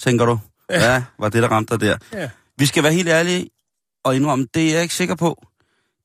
[0.00, 0.38] Tænker du.
[0.70, 2.18] Ja, ja var det, der ramte dig der.
[2.20, 2.30] Ja.
[2.58, 3.50] Vi skal være helt ærlige
[4.04, 5.46] og indrømme, det er jeg ikke sikker på.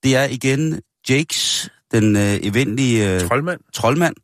[0.02, 3.60] Det er igen Jakes, den øh, eventlige øh, Troldmand.
[3.72, 4.14] troldmand,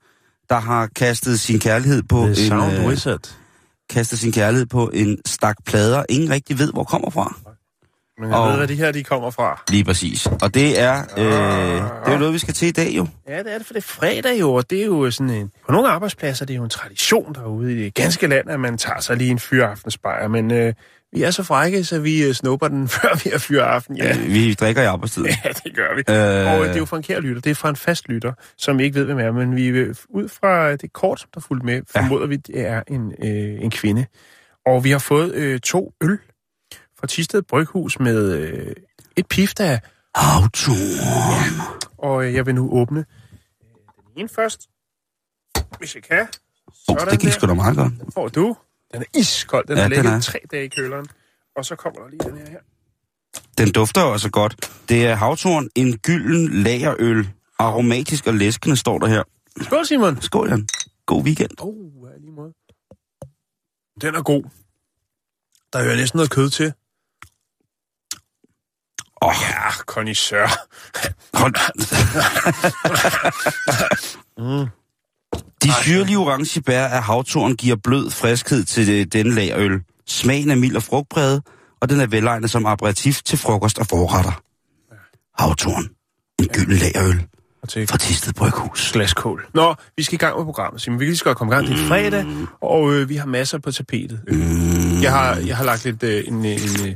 [0.48, 3.36] der har kastet sin kærlighed på The Sound en, øh, Wizard.
[3.90, 7.36] kastet sin kærlighed på en stak plader, ingen rigtig ved, hvor kommer fra.
[8.18, 9.62] Men jeg Og- ved, hvad de her de kommer fra.
[9.70, 10.26] Lige præcis.
[10.42, 11.32] Og det er, øh, det
[12.06, 13.06] er jo noget, vi skal til i dag jo.
[13.28, 15.50] Ja, det er det, for det er fredag jo, og det er jo sådan en...
[15.66, 18.78] På nogle arbejdspladser det er jo en tradition derude i det ganske land, at man
[18.78, 20.74] tager sig lige en fyraftensbajer, men øh,
[21.12, 23.96] vi er så frække, så vi øh, snupper den, før vi har fyreaften.
[23.96, 25.24] Ja, Øh, Vi drikker i arbejdstid.
[25.24, 26.00] ja det gør vi.
[26.08, 26.60] Øh.
[26.60, 28.78] Og det er jo fra en kær lytter, det er fra en fast lytter, som
[28.78, 31.66] vi ikke ved, hvem er, men vi øh, ud fra det kort, som der fulgte
[31.66, 34.06] med, formoder vi, det er en, øh, en kvinde.
[34.66, 36.18] Og vi har fået øh, to øl
[37.02, 38.74] fra Tisted Bryghus med øh,
[39.16, 39.80] et pift af
[40.14, 40.72] Auto.
[41.98, 43.66] Og øh, jeg vil nu åbne øh,
[44.06, 44.68] den ene først,
[45.78, 46.28] hvis jeg kan.
[46.86, 47.92] Sådan det gik sgu da meget godt.
[48.00, 48.56] Den får du.
[48.92, 49.66] Den er iskold.
[49.66, 51.06] Den Ja, har ligget tre dage i køleren.
[51.56, 52.58] Og så kommer der lige den her her.
[53.58, 54.72] Den dufter også godt.
[54.88, 57.28] Det er havtorn, en gylden lagerøl.
[57.58, 59.22] Aromatisk og læskende står der her.
[59.60, 60.20] Skål, Simon.
[60.20, 60.68] Skål, Jan.
[61.06, 61.50] God weekend.
[61.60, 62.52] Åh, oh, ja, lige måde.
[64.00, 64.42] Den er god.
[65.72, 66.72] Der hører næsten noget kød til.
[69.24, 70.48] Oh, Ja, connoisseur.
[71.34, 71.54] hold.
[75.62, 79.80] De syrlige orange bær af havtorn giver blød friskhed til det- denne lagerøl.
[80.06, 81.42] Smagen er mild og frugtpræget,
[81.80, 84.42] og den er velegnet som aperitif til frokost og forretter.
[85.42, 85.88] Havtorn.
[86.38, 87.22] En gylden
[87.62, 88.92] Og til fra Tisted Bryghus.
[88.92, 89.46] glaskål.
[89.54, 91.00] Nå, vi skal i gang med programmet, Simon.
[91.00, 91.66] Vi kan lige så godt komme i gang.
[91.68, 92.26] Det er fredag,
[92.60, 94.20] og øh, vi har masser på tapetet.
[94.28, 95.02] Mm.
[95.02, 96.94] Jeg har, jeg har lagt lidt øh, en, øh, en, øh,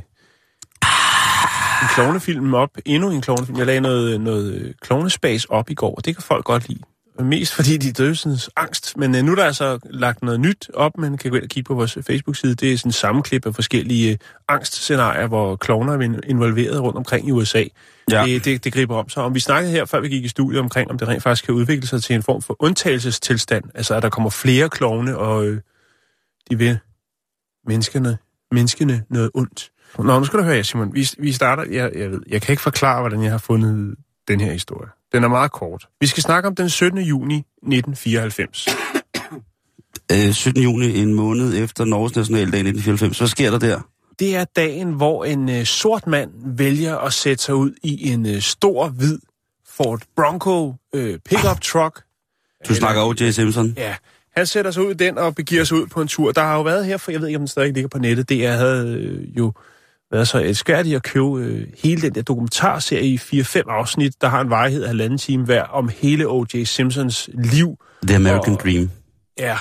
[1.81, 2.69] en klovnefilm op.
[2.85, 3.57] Endnu en klovnefilm.
[3.57, 6.81] Jeg lagde noget, noget øh, klovnespace op i går, og det kan folk godt lide.
[7.19, 8.97] Mest fordi de dødsens angst.
[8.97, 11.49] Men øh, nu er der altså lagt noget nyt op, man kan gå ind og
[11.49, 12.55] kigge på vores Facebook-side.
[12.55, 14.17] Det er sådan en sammenklip af forskellige øh,
[14.47, 17.63] angstscenarier, hvor klovner er involveret rundt omkring i USA.
[18.11, 18.25] Ja.
[18.25, 19.23] Det, det, det griber om sig.
[19.23, 21.53] Om vi snakkede her, før vi gik i studiet omkring, om det rent faktisk kan
[21.53, 23.63] udvikle sig til en form for undtagelsestilstand.
[23.75, 25.61] Altså, at der kommer flere klovne, og øh,
[26.49, 26.79] de vil
[27.67, 28.17] menneskene,
[28.51, 29.71] menneskene noget ondt.
[29.97, 30.93] Nå, nu skal du høre, Simon.
[30.93, 33.95] Vi, vi starter, jeg, jeg ved, jeg kan ikke forklare, hvordan jeg har fundet
[34.27, 34.89] den her historie.
[35.13, 35.87] Den er meget kort.
[36.01, 36.99] Vi skal snakke om den 17.
[36.99, 38.67] juni 1994.
[40.11, 40.63] Øh, 17.
[40.63, 43.17] juni, en måned efter Norges Nationaldag 1994.
[43.17, 43.81] Hvad sker der der?
[44.19, 48.25] Det er dagen, hvor en øh, sort mand vælger at sætte sig ud i en
[48.25, 49.19] øh, stor, hvid
[49.67, 52.03] Ford Bronco øh, pickup truck.
[52.69, 53.31] Du snakker O.J.
[53.31, 53.73] Simpson.
[53.77, 53.95] Ja,
[54.35, 56.31] han sætter sig ud i den og begiver sig ud på en tur.
[56.31, 58.29] Der har jo været her, for jeg ved ikke, om den stadig ligger på nettet,
[58.29, 59.53] det er, havde øh, jo
[60.11, 64.41] været så elskærdigt at købe øh, hele den der dokumentarserie i 4-5 afsnit, der har
[64.41, 66.63] en varighed af halvanden time hver, om hele O.J.
[66.63, 67.75] Simpsons liv.
[68.07, 68.89] The American Og- Dream.
[69.39, 69.57] Ja,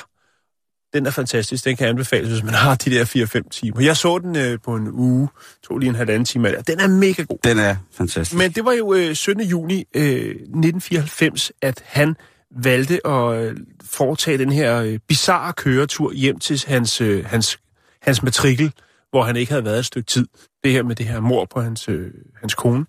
[0.94, 1.64] den er fantastisk.
[1.64, 3.04] Den kan anbefales, hvis man har de der
[3.44, 3.80] 4-5 timer.
[3.80, 5.28] Jeg så den øh, på en uge,
[5.68, 6.56] tog lige en halvanden time.
[6.56, 6.64] af.
[6.64, 7.38] Den er mega god.
[7.44, 8.38] Den er fantastisk.
[8.38, 9.42] Men det var jo øh, 17.
[9.44, 12.14] juni øh, 1994, at han
[12.62, 17.58] valgte at øh, foretage den her øh, bizarre køretur hjem til hans, øh, hans,
[18.02, 18.72] hans matrikel,
[19.10, 20.26] hvor han ikke havde været et stykke tid.
[20.64, 22.84] Det her med det her mor på hans, øh, hans kone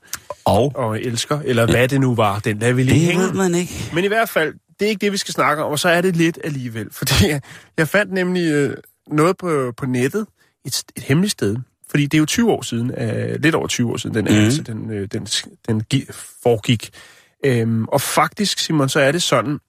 [0.45, 3.23] Og og elsker, eller hvad det nu var, den lader vi lige det hænge.
[3.23, 3.73] ved man ikke.
[3.94, 6.01] Men i hvert fald, det er ikke det, vi skal snakke om, og så er
[6.01, 6.88] det lidt alligevel.
[6.91, 7.41] Fordi jeg,
[7.78, 10.25] jeg fandt nemlig øh, noget på, på nettet,
[10.66, 11.58] et, et hemmeligt sted.
[11.90, 14.43] Fordi det er jo 20 år siden, øh, lidt over 20 år siden, den, mm.
[14.46, 15.28] Altså, den, øh, den,
[15.67, 16.08] den gi-
[16.43, 16.90] foregik.
[17.46, 19.59] Øhm, og faktisk, Simon, så er det sådan,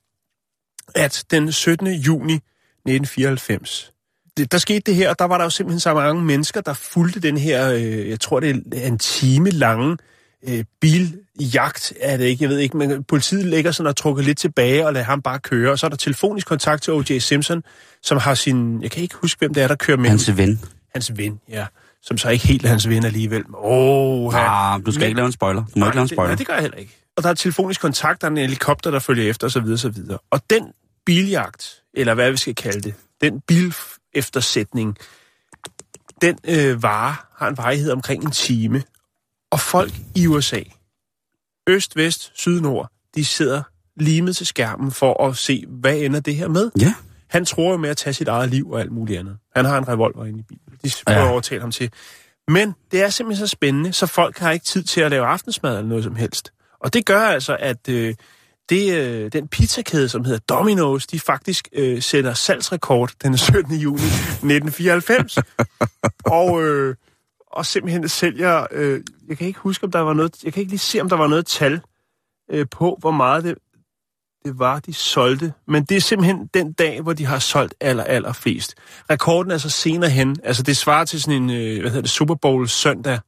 [0.94, 1.86] at den 17.
[1.86, 2.34] juni
[2.86, 3.92] 1994,
[4.38, 6.72] det, der skete det her, og der var der jo simpelthen så mange mennesker, der
[6.72, 9.96] fulgte den her, øh, jeg tror det er en time lange
[10.48, 14.38] øh, biljagt, er det ikke, jeg ved ikke, men politiet lægger sådan og trukker lidt
[14.38, 17.18] tilbage og lader ham bare køre, og så er der telefonisk kontakt til O.J.
[17.18, 17.62] Simpson,
[18.02, 20.60] som har sin, jeg kan ikke huske, hvem det er, der kører med Hans ven.
[20.94, 21.66] hans ven, ja,
[22.02, 23.44] som så ikke helt er hans ven alligevel.
[23.54, 25.64] Oh, Ah, du skal ikke lave en spoiler.
[25.74, 26.28] Du må ikke lave en det, spoiler.
[26.28, 26.96] nej, det gør jeg heller ikke.
[27.16, 29.62] Og der er telefonisk kontakt, der er en helikopter, der følger efter, osv.
[29.72, 29.94] osv.
[30.30, 30.62] Og den
[31.06, 33.74] biljagt, eller hvad vi skal kalde det, den bil
[34.14, 34.96] eftersætning,
[36.22, 38.82] Den øh, vare har en varighed omkring en time.
[39.50, 40.60] Og folk i USA,
[41.68, 43.62] øst, vest, syd, nord, de sidder
[43.96, 46.70] limet til skærmen for at se, hvad ender det her med.
[46.80, 46.94] Ja.
[47.28, 49.38] Han tror jo med at tage sit eget liv og alt muligt andet.
[49.56, 50.78] Han har en revolver inde i bilen.
[50.84, 51.24] De prøver Ja.
[51.26, 51.90] at overtale ham til.
[52.48, 55.76] Men det er simpelthen så spændende, så folk har ikke tid til at lave aftensmad
[55.76, 56.52] eller noget som helst.
[56.80, 58.14] Og det gør altså, at øh,
[58.68, 63.74] det, øh, den pizzakæde, som hedder Domino's, de faktisk øh, sætter salgsrekord den 17.
[63.74, 65.38] juni 1994.
[66.38, 66.96] og, øh,
[67.46, 68.66] og simpelthen sælger...
[68.70, 70.44] Øh, jeg kan ikke huske, om der var noget...
[70.44, 71.80] Jeg kan ikke lige se, om der var noget tal
[72.50, 73.54] øh, på, hvor meget det,
[74.44, 75.52] det var, de solgte.
[75.66, 78.74] Men det er simpelthen den dag, hvor de har solgt aller, aller flest.
[79.10, 80.36] Rekorden er så senere hen.
[80.44, 83.18] Altså, det svarer til sådan en, øh, hvad hedder det, Super Bowl søndag.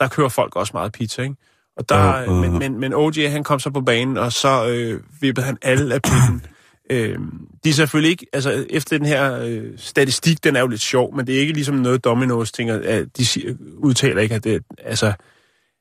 [0.00, 1.36] Der kører folk også meget pizza, ikke?
[1.80, 2.34] Og der, Øh, øh.
[2.34, 5.94] Men, men, men OJ, han kom så på banen, og så øh, vippede han alle
[5.94, 6.46] af pinden.
[6.90, 7.18] øh,
[7.64, 11.16] de er selvfølgelig ikke, altså efter den her øh, statistik, den er jo lidt sjov,
[11.16, 14.62] men det er ikke ligesom noget Domino's tænker, at de siger, udtaler ikke, at det,
[14.84, 15.12] altså,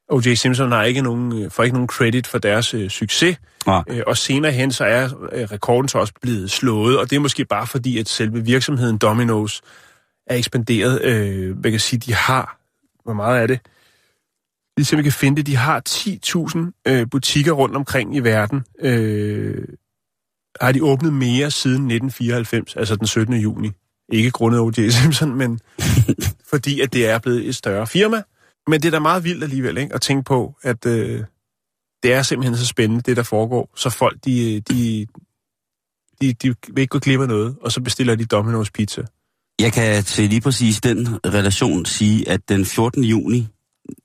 [0.10, 0.34] O.J.
[0.34, 3.38] Simpson har ikke nogen, øh, får ikke nogen credit for deres øh, succes.
[3.66, 3.84] Nej.
[3.88, 7.20] Øh, og senere hen, så er øh, rekorden så også blevet slået, og det er
[7.20, 9.60] måske bare fordi, at selve virksomheden Domino's
[10.28, 11.02] er ekspanderet.
[11.04, 12.58] Øh, man kan sige, de har,
[13.04, 13.60] hvor meget er det?
[14.80, 18.64] Vi simpelthen kan finde det, de har 10.000 øh, butikker rundt omkring i verden.
[18.80, 19.68] Øh,
[20.62, 23.34] har de åbnet mere siden 1994, altså den 17.
[23.34, 23.72] juni.
[24.12, 24.90] Ikke grundet O.J.
[24.90, 25.60] Simpson, men
[26.52, 28.22] fordi at det er blevet et større firma.
[28.68, 29.96] Men det er da meget vildt alligevel, ikke?
[29.96, 31.24] At tænke på, at øh,
[32.04, 33.70] det er simpelthen så spændende, det der foregår.
[33.76, 35.08] Så folk, de, de,
[36.22, 39.04] de, de vil ikke gå glip af noget, og så bestiller de Domino's pizza.
[39.60, 43.04] Jeg kan til lige præcis den relation sige, at den 14.
[43.04, 43.48] juni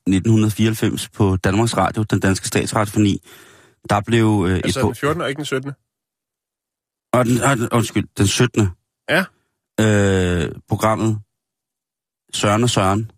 [0.07, 3.21] 1994 på Danmarks Radio, den danske statsradio for 9,
[3.89, 4.85] der blev øh, Altså et...
[4.85, 5.21] den 14.
[5.21, 5.71] og ikke den 17.
[7.13, 8.69] Og den, og den, undskyld, den 17.
[9.09, 9.25] Ja.
[9.79, 11.19] Øh, programmet
[12.33, 13.11] Søren og Søren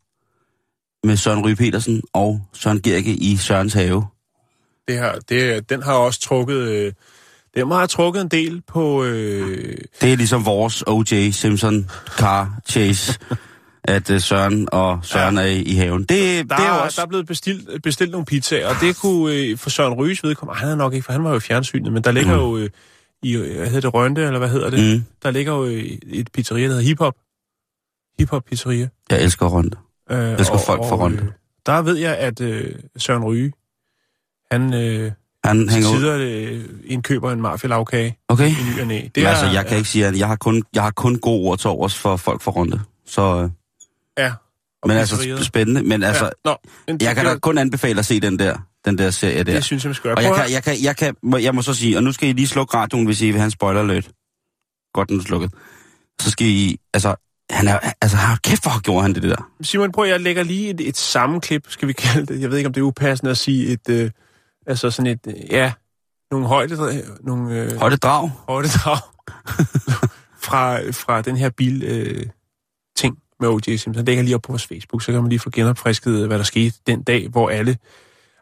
[1.03, 4.07] med Søren Ryge Petersen og Søren Gerke i Sørens Have.
[4.87, 6.57] Det her, det, den har også trukket...
[6.57, 6.93] Øh,
[7.55, 9.03] den har trukket en del på...
[9.03, 11.29] Øh, Det er ligesom vores O.J.
[11.31, 13.19] Simpson car chase,
[13.87, 15.41] at øh, Søren og Søren ja.
[15.41, 15.99] er i, i haven.
[16.03, 16.09] Det,
[16.49, 16.95] der, det er også...
[17.01, 20.59] der er blevet bestilt, bestilt nogle pizzaer, og det kunne øh, for Søren Ryges vedkommende...
[20.59, 22.41] Han er nok ikke, for han var jo fjernsynet, men der ligger Mm.
[22.41, 22.57] jo...
[22.57, 22.69] Øh,
[23.23, 24.97] i, hvad hedder det, Rønte, eller hvad hedder det?
[24.97, 27.15] Mm, Der ligger jo øh, et pizzeria, der hedder Hip Hop.
[28.19, 28.87] Hip Hop Pizzeria.
[29.11, 29.75] jeg elsker rundt.
[30.11, 31.23] Øh, elsker folk fra Rønte.
[31.23, 31.29] Øh,
[31.65, 33.53] der ved jeg, at øh, Søren Ryge,
[34.51, 35.11] han øh,
[35.43, 35.95] Han hænger ud.
[35.97, 38.49] tider øh, indkøber en mafia-lavkage Okay.
[38.49, 39.01] i ny og næ.
[39.15, 41.41] Det er, altså, jeg kan ikke sige, at jeg har kun, jeg har kun gode
[41.49, 42.81] ord til overs for folk fra Runde.
[43.05, 43.49] Så, øh,
[44.17, 44.33] Ja.
[44.81, 45.83] og men altså, spændende.
[45.83, 46.29] Men altså, ja.
[46.45, 46.55] Nå,
[46.87, 49.53] men jeg kan da det, kun anbefale at se den der, den der serie der.
[49.53, 50.15] det synes jeg, man skal gøre.
[50.17, 52.11] Og jeg kan, at- jeg, kan, jeg, kan, må- jeg må så sige, og nu
[52.11, 54.09] skal I lige slukke radioen, hvis I vil have en spoiler alert.
[54.93, 55.53] Godt, den er slukket.
[56.21, 57.15] Så skal I, altså,
[57.49, 59.49] han er, altså, har kæft, hvor gjorde han det der.
[59.61, 62.41] Simon, prøv, jeg lægger lige et, et sammenklip, skal vi kalde det.
[62.41, 64.11] Jeg ved ikke, om det er upassende at sige et, øh,
[64.67, 65.73] altså sådan et, øh, ja,
[66.31, 68.31] nogle højde, nogle øh, Højde drag.
[68.47, 68.97] højdedrag
[70.45, 72.25] fra, fra den her bil øh,
[73.39, 73.75] med O.J.
[73.75, 74.05] Simpson.
[74.07, 76.37] Det kan lige op på vores Facebook, så kan man lige få genopfrisket, øh, hvad
[76.37, 77.77] der skete den dag, hvor alle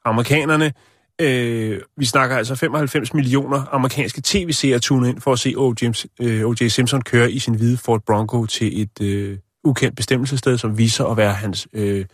[0.05, 0.73] amerikanerne,
[1.21, 6.05] øh, vi snakker altså 95 millioner amerikanske tv-seere tunet ind for at se O.J.
[6.21, 6.67] Øh, O.J.
[6.67, 11.17] Simpson køre i sin hvide Ford Bronco til et øh, ukendt bestemmelsessted, som viser at
[11.17, 12.05] være hans, øh,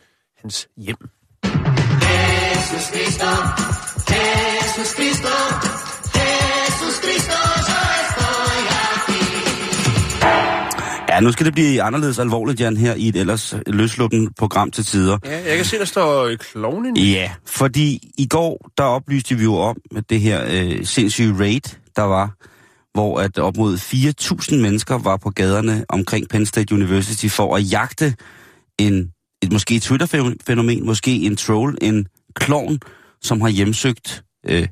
[0.41, 0.97] hans hjem.
[2.01, 3.90] Ja,
[11.21, 15.17] nu skal det blive anderledes alvorligt, Jan, her i et ellers løsluppen program til tider.
[15.25, 16.97] Ja, jeg kan se, der står øh, klovnen.
[16.97, 21.75] Ja, fordi i går, der oplyste vi jo om at det her øh, sindssyge raid,
[21.95, 22.35] der var,
[22.93, 23.77] hvor at op mod
[24.51, 28.15] 4.000 mennesker var på gaderne omkring Penn State University for at jagte
[28.79, 29.11] en,
[29.43, 32.79] et måske Twitter-fænomen, måske en troll, en klovn,
[33.21, 34.67] som har hjemsøgt øh,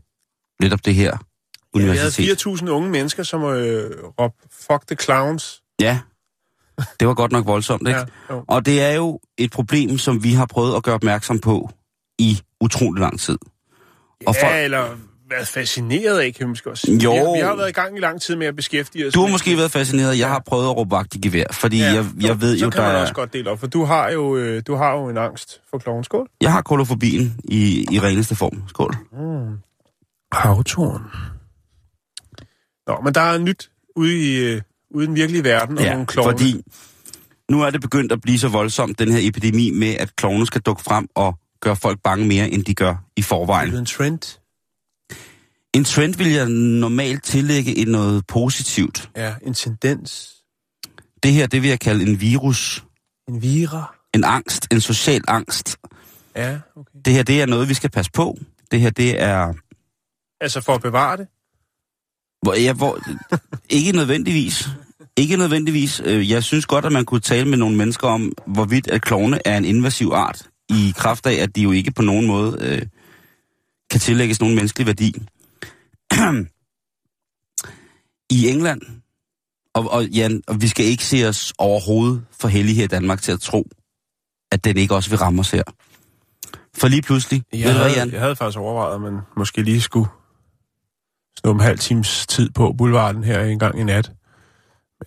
[0.61, 1.17] netop det her
[1.75, 2.25] Ja, vi universitet.
[2.45, 5.61] havde 4.000 unge mennesker, som øh, råbte, fuck the clowns.
[5.81, 5.99] Ja,
[6.99, 7.99] det var godt nok voldsomt, ikke?
[7.99, 8.05] Ja,
[8.35, 8.43] jo.
[8.47, 11.69] Og det er jo et problem, som vi har prøvet at gøre opmærksom på
[12.19, 13.37] i utrolig lang tid.
[14.27, 14.85] Og ja, eller
[15.29, 16.97] været fascineret af, kan vi måske også sige.
[17.03, 17.11] Jo.
[17.11, 19.19] Vi har, vi har været i gang i lang tid med at beskæftige os Du
[19.19, 20.19] har med- måske været fascineret.
[20.19, 22.69] Jeg har prøvet at råbe vagt i gevær, fordi ja, jeg, jeg ved så jo,
[22.69, 25.09] kan der man også godt dele op, for du har jo, øh, du har jo
[25.09, 26.29] en angst for klovnskål.
[26.41, 28.63] Jeg har kolofobien i, i reneste form.
[28.67, 28.95] Skål.
[30.33, 31.01] Havtorn.
[32.87, 36.05] Nå, men der er nyt ude i, øh, ude i den virkelige verden, og nogle
[36.05, 36.31] klovne.
[36.31, 36.61] fordi
[37.51, 40.61] nu er det begyndt at blive så voldsomt, den her epidemi med, at klovne skal
[40.61, 43.75] dukke frem og gøre folk bange mere, end de gør i det er forvejen.
[43.75, 44.39] en trend.
[45.73, 49.09] En trend vil jeg normalt tillægge i noget positivt.
[49.15, 50.35] Ja, en tendens.
[51.23, 52.85] Det her, det vil jeg kalde en virus.
[53.27, 53.95] En vira?
[54.13, 55.77] En angst, en social angst.
[56.35, 56.99] Ja, okay.
[57.05, 58.37] Det her, det er noget, vi skal passe på.
[58.71, 59.53] Det her, det er...
[60.41, 61.27] Altså for at bevare det?
[62.41, 62.99] Hvor, ja, hvor,
[63.69, 64.69] ikke nødvendigvis.
[65.17, 66.01] Ikke nødvendigvis.
[66.05, 69.47] Øh, jeg synes godt, at man kunne tale med nogle mennesker om, hvorvidt at klovne
[69.47, 72.81] er en invasiv art, i kraft af, at de jo ikke på nogen måde øh,
[73.91, 75.15] kan tillægges nogen menneskelig værdi.
[78.37, 78.81] I England,
[79.73, 83.21] og, og, Jan, og vi skal ikke se os overhovedet for heldige her i Danmark
[83.21, 83.67] til at tro,
[84.51, 85.63] at den ikke også vil ramme os her.
[86.77, 88.11] For lige pludselig, Jeg, ved du hvad, havde, Jan?
[88.11, 90.07] jeg havde faktisk overvejet, at man måske lige skulle
[91.45, 94.11] sådan en halv times tid på boulevarden her en gang i nat.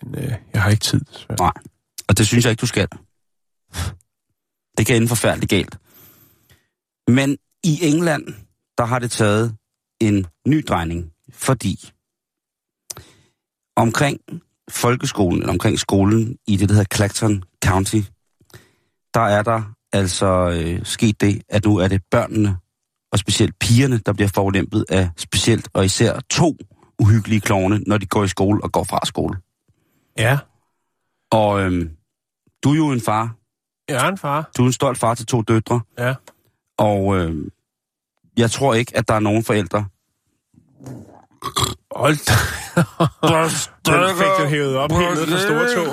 [0.01, 0.99] Men øh, jeg har ikke tid.
[0.99, 1.37] desværre.
[1.39, 1.53] Nej,
[2.09, 2.87] og det synes jeg ikke, du skal.
[4.77, 5.77] Det kan ende forfærdeligt galt.
[7.07, 8.27] Men i England,
[8.77, 9.55] der har det taget
[10.01, 11.89] en ny drejning, fordi
[13.75, 14.19] omkring
[14.69, 18.01] folkeskolen, eller omkring skolen i det, der hedder Clacton County,
[19.13, 22.57] der er der altså øh, sket det, at nu er det børnene,
[23.13, 26.57] og specielt pigerne, der bliver forulempet af specielt og især to
[26.99, 29.37] uhyggelige klovne, når de går i skole og går fra skole.
[30.17, 30.37] Ja,
[31.31, 31.89] Og øhm,
[32.63, 33.35] du er jo en far.
[33.89, 34.49] jeg er en far.
[34.57, 35.81] Du er en stolt far til to døtre.
[35.99, 36.13] Ja.
[36.77, 37.49] Og øhm,
[38.37, 39.85] jeg tror ikke, at der er nogen forældre.
[41.95, 42.33] Hold da.
[43.85, 45.85] Den fik du hævet op helt ned på store tog.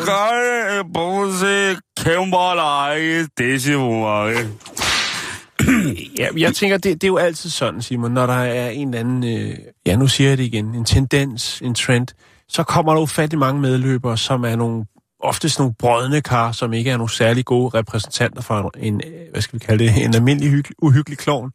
[6.18, 9.00] Ja, jeg tænker, det, det er jo altid sådan, Simon, når der er en eller
[9.00, 12.06] anden, øh, ja nu siger jeg det igen, en tendens, en trend,
[12.48, 14.84] så kommer der ufattelig mange medløbere, som er nogle,
[15.20, 19.42] oftest nogle brødne kar, som ikke er nogle særlig gode repræsentanter for en, øh, hvad
[19.42, 21.50] skal vi kalde det, en almindelig hyggelig, uhyggelig klovn.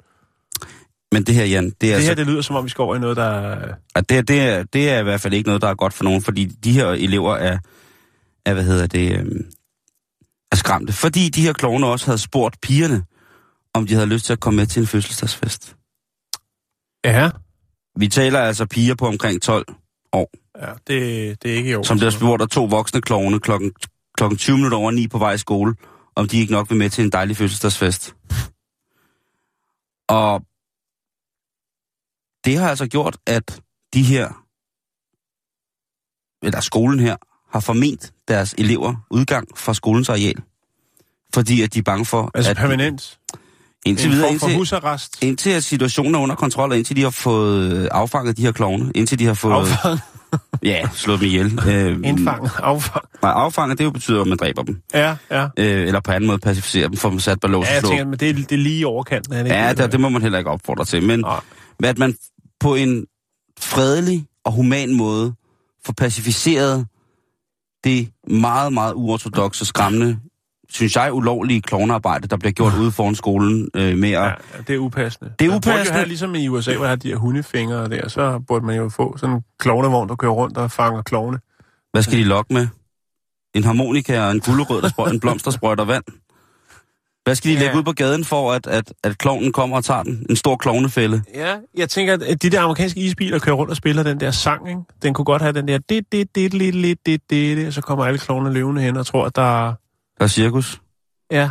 [1.11, 2.81] Men det her, Jan, det er, Det altså, her, det lyder som om, vi skal
[2.81, 3.57] over i noget, der...
[3.95, 6.03] at det, det, er, det er i hvert fald ikke noget, der er godt for
[6.03, 7.57] nogen, fordi de her elever er,
[8.45, 9.45] er hvad hedder det, øhm,
[10.51, 10.93] er skræmte.
[10.93, 13.03] Fordi de her klovne også havde spurgt pigerne,
[13.75, 15.75] om de havde lyst til at komme med til en fødselsdagsfest.
[17.05, 17.31] Ja,
[17.99, 19.65] Vi taler altså piger på omkring 12
[20.13, 20.29] år,
[20.61, 21.85] ja det, det er ikke i orden.
[21.85, 23.73] som bliver spurgt af to voksne klovne klokken,
[24.17, 25.75] klokken 20 minutter over 9 på vej i skole,
[26.15, 28.15] om de ikke nok vil med til en dejlig fødselsdagsfest.
[30.09, 30.41] Og
[32.45, 33.61] det har altså gjort, at
[33.93, 34.45] de her,
[36.45, 37.15] eller skolen her,
[37.51, 40.43] har forment deres elever udgang fra skolens areal.
[41.33, 43.19] Fordi at de er bange for, Altså at permanent.
[43.85, 45.17] Indtil videre, indtil, husarrest.
[45.21, 48.51] indtil at situationen er under kontrol, og indtil de har fået øh, affanget de her
[48.51, 49.99] klovne, indtil de har fået Affang.
[50.63, 51.59] ja, slået dem ihjel.
[51.67, 52.49] Øh, Indfang.
[52.63, 53.05] Affang.
[53.21, 54.81] Nej, affanget, det jo betyder, at man dræber dem.
[54.93, 55.43] Ja, ja.
[55.57, 58.05] Øh, eller på anden måde pacificere dem, får dem sat på lås Ja, jeg tænker,
[58.05, 59.33] men det er, det er lige overkanten.
[59.33, 61.03] Er det Ja, det, det, det må man heller ikke opfordre til.
[61.03, 61.39] Men Nej.
[61.83, 62.15] at man
[62.59, 63.05] på en
[63.59, 65.33] fredelig og human måde
[65.85, 66.87] får pacificeret
[67.83, 70.19] det meget, meget uortodoxe, skræmmende,
[70.69, 74.21] synes jeg, ulovlige klovnearbejde, der bliver gjort ude foran skolen øh, med at...
[74.23, 74.31] Ja,
[74.67, 75.33] det er upassende.
[75.39, 75.97] Det er Man burde jo upassende.
[75.97, 79.17] have, ligesom i USA, hvor er de her hundefingre der, så burde man jo få
[79.17, 81.39] sådan en klovnevogn, der kører rundt og fanger klovne.
[81.91, 82.67] Hvad skal de lokke med?
[83.55, 86.03] En harmonika og en gulerød, der sprøjter, en blomst, der sprøjter vand?
[87.23, 87.61] Hvad skal de Ja.
[87.61, 90.25] lægge ud på gaden for, at, at, at klovnen kommer og tager den?
[90.29, 91.23] En stor klovnefælde?
[91.35, 94.69] Ja, jeg tænker, at de der amerikanske isbiler kører rundt og spiller den der sang,
[94.69, 94.81] ikke?
[95.03, 97.73] Den kunne godt have den der det, det, det, det, det, det, det, det, og
[97.73, 99.73] så kommer alle klovne løvende hen og tror, at der er,
[100.17, 100.81] Der er cirkus.
[101.31, 101.49] ja,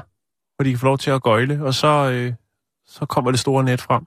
[0.56, 2.32] hvor de kan få lov til at gøjle, og så, øh,
[2.86, 4.02] så kommer det store net frem.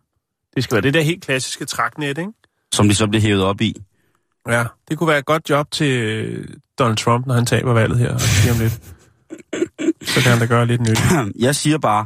[0.55, 2.31] Det skal være det der helt klassiske træknet, ikke?
[2.73, 3.75] som de så bliver hævet op i.
[4.47, 6.47] Ja, det kunne være et godt job til øh,
[6.79, 8.93] Donald Trump, når han taber valget her lige om lidt.
[10.09, 10.99] Så kan han da gøre lidt nyt.
[11.45, 12.05] Jeg siger bare,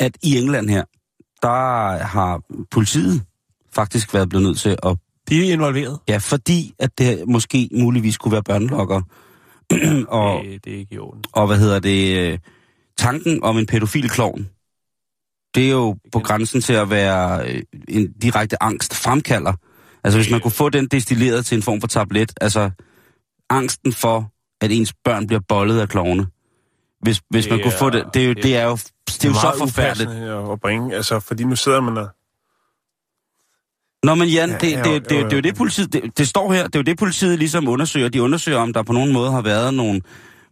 [0.00, 0.84] at i England her,
[1.42, 3.22] der har politiet
[3.72, 4.96] faktisk været blevet nødt til at...
[5.28, 5.98] De er involveret.
[6.08, 9.02] Ja, fordi at det måske muligvis kunne være børnelokker.
[10.08, 11.24] og, Det, det er ikke i orden.
[11.32, 12.18] og hvad hedder det?
[12.32, 12.38] øh,
[12.98, 14.48] Tanken om en pædofil klovn,
[15.54, 19.52] det er jo på grænsen til at være øh, en direkte angst fremkalder.
[20.04, 22.70] Altså hvis man kunne få den destilleret til en form for tablet, altså
[23.50, 26.26] angsten for, at ens børn bliver bollet af klovne.
[27.00, 28.76] Hvis, hvis Det man kunne få det, det er jo, det er jo,
[29.06, 30.10] det er jo så forfærdeligt.
[30.52, 32.08] at bringe, altså, fordi nu sidder man der.
[34.04, 35.36] Nå, men Jan, Ja, det, ja, det, jo, det, det, jo, det, det er jo
[35.36, 35.40] jo.
[35.40, 38.08] det politiet, det, det står her, det er jo det politiet ligesom undersøger.
[38.08, 40.00] De undersøger, om der på nogen måde har været nogle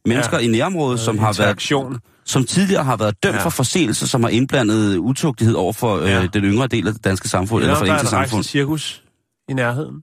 [0.07, 0.45] mennesker Ja.
[0.45, 3.39] i nærområdet, som har været, som tidligere har været dømt Ja.
[3.39, 3.45] ja.
[3.45, 6.23] for forseelser, som har indblandet utugtighed over for Ja.
[6.23, 8.45] øh, den yngre del af det danske samfund, eller, Eller for er enkelte samfund.
[8.45, 9.03] cirkus
[9.49, 9.97] i nærheden.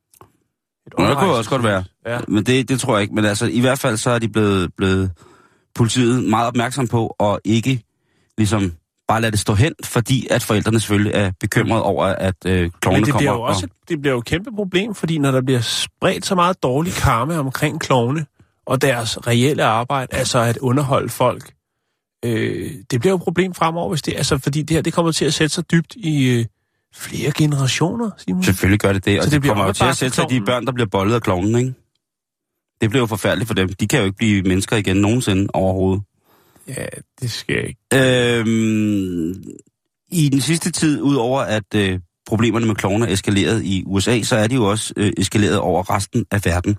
[0.88, 1.84] Et Nå, det kunne også godt være.
[2.08, 2.20] Ja.
[2.28, 3.16] Men det, det tror jeg ikke.
[3.16, 5.12] Men altså, i hvert fald så er de blevet, blevet
[5.76, 7.82] politiet meget opmærksom på, og ikke
[8.38, 8.72] ligesom
[9.08, 12.98] bare lade det stå hen, fordi at forældrene selvfølgelig er bekymrede over, at øh, klovne
[13.00, 15.18] Men det kommer bliver jo og- også et, det bliver jo et kæmpe problem, fordi
[15.18, 18.26] når der bliver spredt så meget dårlig karma omkring klovne,
[18.66, 21.54] og deres reelle arbejde, altså at underholde folk,
[22.26, 25.12] øh, det bliver jo et problem fremover, hvis det, altså, fordi det her det kommer
[25.12, 26.46] til at sætte sig dybt i øh,
[26.96, 28.44] flere generationer, Simon.
[28.44, 30.30] Selvfølgelig gør det det, og Så det, det bliver kommer jo til at sætte sig
[30.30, 31.74] de børn, der bliver bollet af klovnen, ikke?
[32.82, 33.74] Det bliver jo forfærdeligt for dem.
[33.74, 36.04] De kan jo ikke blive mennesker igen nogensinde overhovedet.
[36.68, 36.86] Ja,
[37.22, 38.40] det skal jeg ikke.
[38.40, 39.44] Øhm,
[40.12, 44.36] I den sidste tid, udover at øh, problemerne med klovner er eskaleret i USA, så
[44.36, 46.78] er de jo også øh, eskaleret over resten af verden.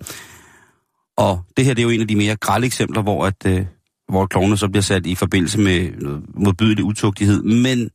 [1.17, 3.65] Og det her det er jo en af de mere grælde eksempler, hvor, at, øh,
[4.07, 7.43] hvor klovner så bliver sat i forbindelse med noget modbydelig utugtighed.
[7.43, 7.89] Men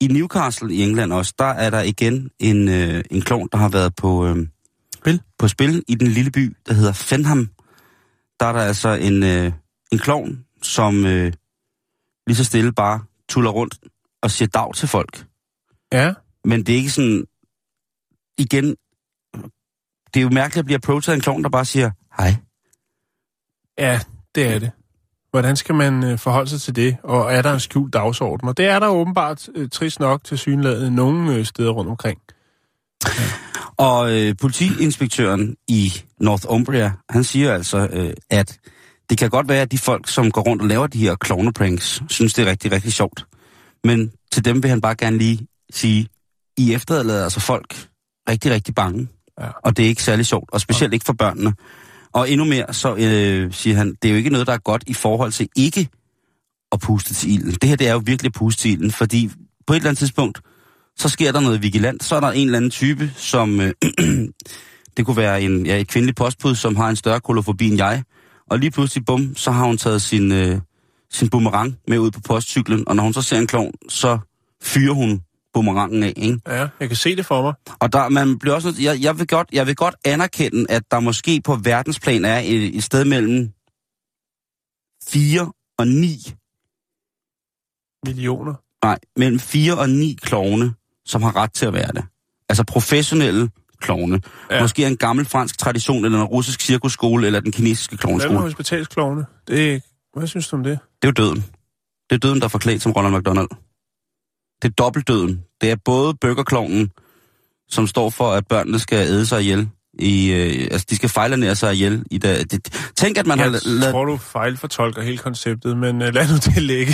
[0.00, 3.68] i Newcastle i England også, der er der igen en, øh, en klovn, der har
[3.68, 4.46] været på, øh,
[4.94, 5.20] Spil?
[5.38, 7.48] på spil i den lille by, der hedder Fenham.
[8.40, 9.52] Der er der altså en, øh,
[9.92, 11.32] en klovn, som øh,
[12.26, 13.78] lige så stille bare tuller rundt
[14.22, 15.26] og siger dag til folk.
[15.92, 17.24] Ja, Men det er ikke sådan...
[18.38, 18.76] Igen,
[20.14, 22.34] det er jo mærkeligt at blive approachet af en klovn, der bare siger hej.
[23.78, 24.00] ja,
[24.34, 24.70] det er det.
[25.30, 26.96] Hvordan skal man øh, forholde sig til det?
[27.02, 28.48] Og er der en skjult dagsorden?
[28.48, 32.20] Og det er der åbenbart øh, trist nok til synlaget nogle øh, steder rundt omkring.
[33.76, 38.58] Og øh, politiinspektøren i Northumbria, han siger altså, øh, at
[39.10, 42.02] det kan godt være, at de folk, som går rundt og laver de her klovnepranks,
[42.08, 43.26] synes, det er rigtig, rigtig sjovt.
[43.84, 46.08] Men til dem vil han bare gerne lige sige,
[46.56, 47.88] I efterlader altså folk
[48.28, 49.08] rigtig, rigtig bange.
[49.40, 49.48] Ja.
[49.64, 51.52] Og det er ikke særlig sjovt, og specielt ikke for børnene.
[52.12, 54.84] Og endnu mere, så øh, siger han, det er jo ikke noget, der er godt
[54.86, 55.88] i forhold til ikke
[56.72, 57.52] at puste til ilden.
[57.52, 59.30] Det her, det er jo virkelig at puste til ilden, fordi
[59.66, 60.40] på et eller andet tidspunkt,
[60.96, 62.04] så sker der noget vigilant.
[62.04, 63.60] Så er der en eller anden type, som...
[63.60, 63.72] Øh,
[64.96, 68.02] det kunne være en, ja, et kvindelig postbud, som har en større kolofobi end jeg.
[68.50, 70.60] Og lige pludselig, bum, så har hun taget sin, øh,
[71.10, 72.88] sin boomerang med ud på postcyklen.
[72.88, 74.18] Og når hun så ser en klovn, så
[74.62, 75.22] fyrer hun
[75.54, 76.40] boomerangen af, ikke?
[76.46, 77.54] Ja, jeg kan se det for mig.
[77.80, 81.00] Og der, man bliver også, jeg, jeg, vil godt, jeg vil godt anerkende, at der
[81.00, 83.52] måske på verdensplan er et, et sted mellem
[85.08, 86.34] 4 og 9,
[88.06, 88.54] Millioner.
[88.82, 92.04] nej, mellem 4 og 9 klovne, som har ret til at være det.
[92.48, 93.50] Altså professionelle
[93.84, 94.20] klovne.
[94.50, 94.60] Ja.
[94.62, 98.40] Måske en gammel fransk tradition, eller en russisk cirkusskole, eller den kinesiske Hvad med klovneskole.
[98.40, 99.24] hospitalsklovne?
[99.48, 99.82] Det,
[100.16, 100.78] hvad synes du om det?
[101.02, 101.44] Det er jo døden.
[102.10, 103.48] Det er døden, der er forklædt som Ronald McDonald.
[104.62, 105.42] Det er dobbelt døden.
[105.60, 106.90] Det er både burgerklovnen,
[107.68, 109.68] som står for, at børnene skal æde sig ihjel.
[109.98, 112.04] I, øh, altså, de skal fejlernære sig ihjel.
[112.10, 113.92] I det, det, tænk, at man Jeg har la- lavet...
[113.92, 116.92] tror, du fejlfortolker hele konceptet, men uh, lad nu det ligge.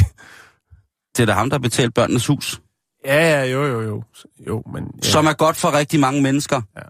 [1.16, 2.60] Det er da ham, der har betalt børnenes hus.
[3.04, 4.02] Ja, ja, jo, jo, jo.
[4.46, 4.84] Jo, men...
[5.04, 5.08] Ja.
[5.08, 6.62] Som er godt for rigtig mange mennesker.
[6.76, 6.82] Ja.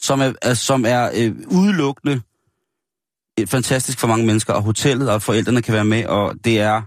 [0.00, 2.20] Som er, er, som er øh, udelukkende
[3.48, 4.52] fantastisk for mange mennesker.
[4.52, 6.82] Og hotellet og forældrene kan være med, og det er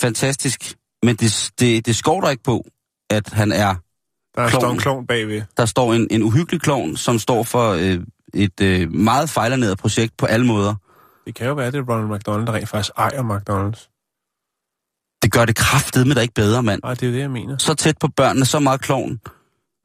[0.00, 0.74] fantastisk.
[1.02, 2.64] Men det, det, det skovler ikke på,
[3.10, 3.74] at han er
[4.34, 5.42] der står en klovn bagved.
[5.56, 7.98] Der står en, en uhyggelig klovn, som står for øh,
[8.34, 10.74] et øh, meget fejlernæret projekt på alle måder.
[11.26, 13.97] Det kan jo være, det er Ronald McDonald, der rent faktisk ejer McDonald's.
[15.28, 16.80] Det gør det kraftedeme da ikke bedre, mand.
[16.84, 17.58] Nej, det er det, jeg mener.
[17.58, 19.20] Så tæt på børnene, så meget klovn,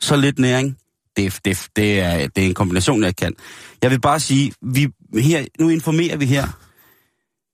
[0.02, 0.78] så lidt næring.
[1.18, 3.34] Det, det, det, er, det er en kombination, jeg kan.
[3.82, 6.48] Jeg vil bare sige, vi her, nu informerer vi her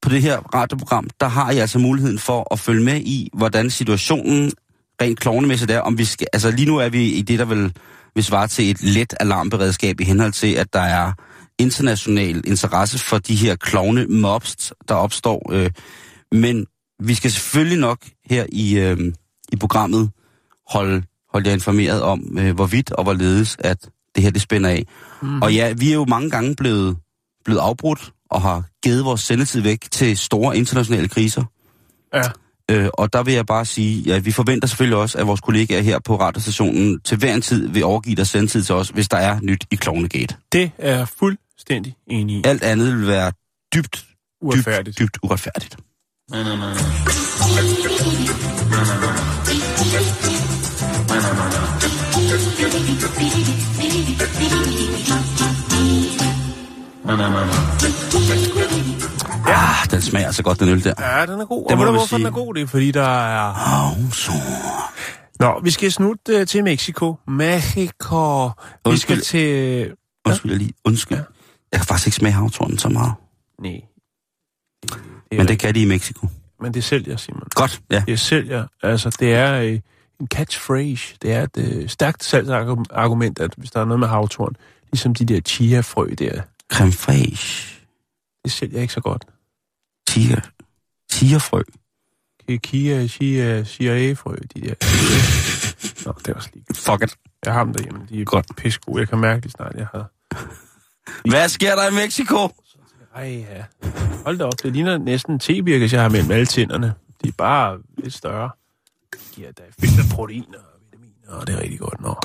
[0.01, 3.69] på det her radioprogram, der har jeg altså muligheden for at følge med i, hvordan
[3.69, 4.51] situationen
[5.01, 5.79] rent klovnemæssigt er.
[5.79, 7.73] Om vi skal, altså lige nu er vi i det, der vil,
[8.15, 11.13] vil svare til et let alarmberedskab i henhold til, at der er
[11.59, 15.51] international interesse for de her klovne mobs, der opstår.
[15.53, 15.71] Øh,
[16.31, 16.65] men
[16.99, 19.13] vi skal selvfølgelig nok her i, øh,
[19.51, 20.11] i programmet
[20.69, 24.85] holde, holde jer informeret om, øh, hvorvidt og hvorledes, at det her det spænder af.
[25.21, 25.41] Mm.
[25.41, 26.97] Og ja, vi er jo mange gange blevet,
[27.45, 31.43] blevet afbrudt og har givet vores sendetid væk til store internationale kriser.
[32.13, 32.23] Ja.
[32.71, 35.81] Øh, og der vil jeg bare sige, at vi forventer selvfølgelig også, at vores kollegaer
[35.81, 39.17] her på radiostationen til hver en tid vil overgive deres sendetid til os, hvis der
[39.17, 40.35] er nyt i Klovnegate.
[40.51, 42.41] Det er jeg fuldstændig enig i.
[42.45, 43.31] Alt andet vil være
[43.75, 44.05] dybt,
[44.53, 45.77] dybt, dybt uretfærdigt.
[46.31, 46.41] Ah,
[59.91, 60.93] den smager så godt, den øl der.
[60.99, 61.69] Ja, den er god.
[61.69, 62.19] Det må du, vi hvorfor sige.
[62.19, 62.53] den er god?
[62.53, 63.53] Det er, fordi der er...
[63.85, 63.97] Oh.
[65.39, 67.15] Nå, vi skal snutte uh, til Mexico.
[67.27, 68.45] Mexico.
[68.47, 68.51] Vi
[68.85, 69.21] Undskyld.
[69.21, 69.93] skal til...
[70.25, 70.73] Undskyld, jeg lige.
[70.85, 71.17] Undskyld.
[71.17, 71.23] Ja.
[71.71, 73.13] Jeg kan faktisk ikke smage havtornen så meget.
[73.61, 73.81] Nej.
[75.31, 76.27] Men det kan de i Mexico.
[76.61, 77.47] men det sælger, Simon.
[77.55, 78.03] Godt, ja.
[78.07, 78.67] Det sælger.
[78.83, 79.79] Altså, det er øh,
[80.19, 81.15] en catchphrase.
[81.21, 84.55] Det er et øh, stærkt salgsargument, at hvis der er noget med havtorn,
[84.91, 86.41] ligesom de der chia-frø der,
[86.73, 87.79] Creme fraiche.
[88.43, 89.25] det sælger ikke så godt.
[90.07, 90.41] Tiger.
[91.09, 91.61] Tigerfrø.
[92.63, 94.73] Kia, chia, CIA-frø, de der.
[96.05, 96.65] Nå, det også lige.
[96.75, 97.15] Fuck it.
[97.45, 97.99] Jeg har dem derhjemme.
[98.09, 98.45] De er Godt.
[98.57, 98.99] pissegode.
[98.99, 100.11] Jeg kan mærke det snart, jeg har.
[101.29, 102.47] Hvad sker der i Mexico?
[103.15, 103.63] Ej, ja.
[104.25, 106.93] Hold da op, det ligner næsten en tebirkes, jeg har mellem alle tænderne.
[107.23, 108.49] De er bare lidt større.
[109.13, 112.01] De giver da fyldt af proteiner og vitaminer, og det er rigtig godt.
[112.01, 112.15] Nå.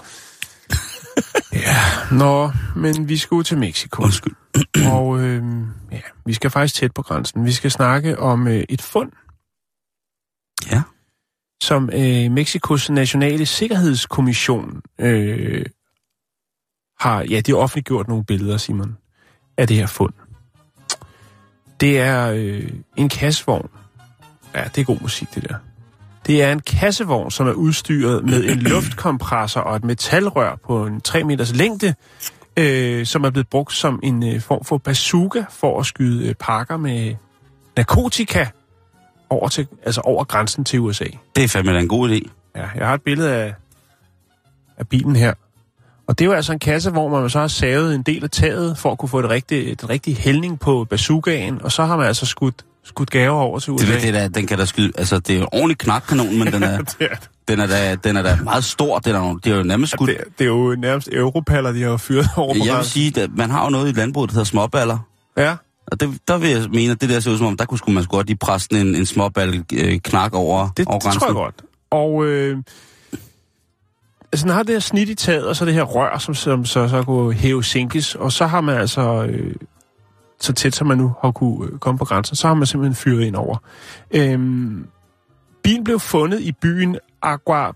[1.66, 1.76] ja,
[2.12, 4.02] nå, men vi skal ud til Mexico.
[4.02, 4.34] Undskyld.
[4.92, 5.42] Og øh,
[5.92, 7.44] ja, vi skal faktisk tæt på grænsen.
[7.44, 9.12] Vi skal snakke om øh, et fund,
[10.70, 10.82] Ja.
[11.62, 15.66] som øh, Mexikos Nationale Sikkerhedskommission øh,
[17.00, 18.96] har, ja, de har offentliggjort nogle billeder, Simon,
[19.56, 20.12] af det her fund.
[21.84, 23.70] Det er øh, en kassevogn.
[24.54, 25.54] Ja, det er god musik, det der.
[26.26, 31.00] Det er en kassevogn, som er udstyret med en luftkompressor og et metalrør på en
[31.00, 31.94] 3 meters længde,
[32.56, 36.34] øh, som er blevet brugt som en øh, form for bazooka for at skyde øh,
[36.34, 37.14] pakker med
[37.76, 38.46] narkotika
[39.30, 41.06] over, til, altså over grænsen til USA.
[41.36, 42.30] Det er fandme da en god idé.
[42.56, 43.54] Ja, jeg har et billede af,
[44.76, 45.34] af bilen her.
[46.06, 48.30] Og det er jo altså en kasse, hvor man så har savet en del af
[48.30, 51.96] taget, for at kunne få et rigtigt, den rigtige hældning på bazookaen, og så har
[51.96, 53.92] man altså skudt, skudt gaver over til USA.
[53.94, 54.92] Det, det der, den kan da skyde.
[54.98, 57.16] Altså, det er jo en ordentlig knakkanon, men den er, det, er,
[57.48, 58.98] den er, da, den er da meget stor.
[58.98, 60.08] Den er, de har jo nærmest skudt.
[60.10, 63.22] det, er- det er jo nærmest europaller, de har fyret over på Jeg vil sige,
[63.22, 64.98] at man har jo noget i landbruget, der hedder småballer.
[65.36, 67.64] Ja, Og det, der vil jeg mene, at det der ser ud som om, der
[67.64, 71.12] kunne sgu man godt lige presse en, en småball øh, knak over, det, over det
[71.12, 71.54] tror jeg godt.
[71.90, 72.58] Og øh,
[74.34, 76.64] altså, den har det her snit i taget, og så det her rør, som, som
[76.64, 79.54] så, så kunne hæve sænkes, og så har man altså, øh,
[80.40, 82.94] så tæt som man nu har kunne øh, komme på grænsen, så har man simpelthen
[82.94, 83.56] fyret ind over.
[84.10, 84.86] Øhm,
[85.62, 87.72] bilen blev fundet i byen Agua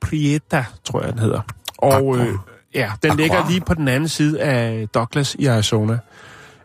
[0.00, 1.40] Prieta, tror jeg, den hedder.
[1.78, 2.34] Og øh,
[2.74, 3.22] ja, den Agua.
[3.22, 5.98] ligger lige på den anden side af Douglas i Arizona.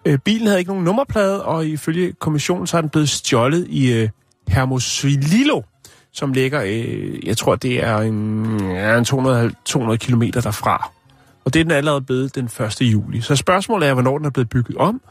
[0.06, 3.94] Øh, bilen havde ikke nogen nummerplade, og ifølge kommissionen, så er den blevet stjålet i
[3.94, 4.10] øh,
[4.48, 5.62] Hermosillo,
[6.18, 10.92] som ligger, øh, jeg tror, det er en, ja, en 200, 200 km derfra.
[11.46, 12.82] Og det er den allerede blevet den 1.
[12.82, 13.22] juli.
[13.22, 15.02] Så spørgsmålet er, hvornår den er blevet bygget om,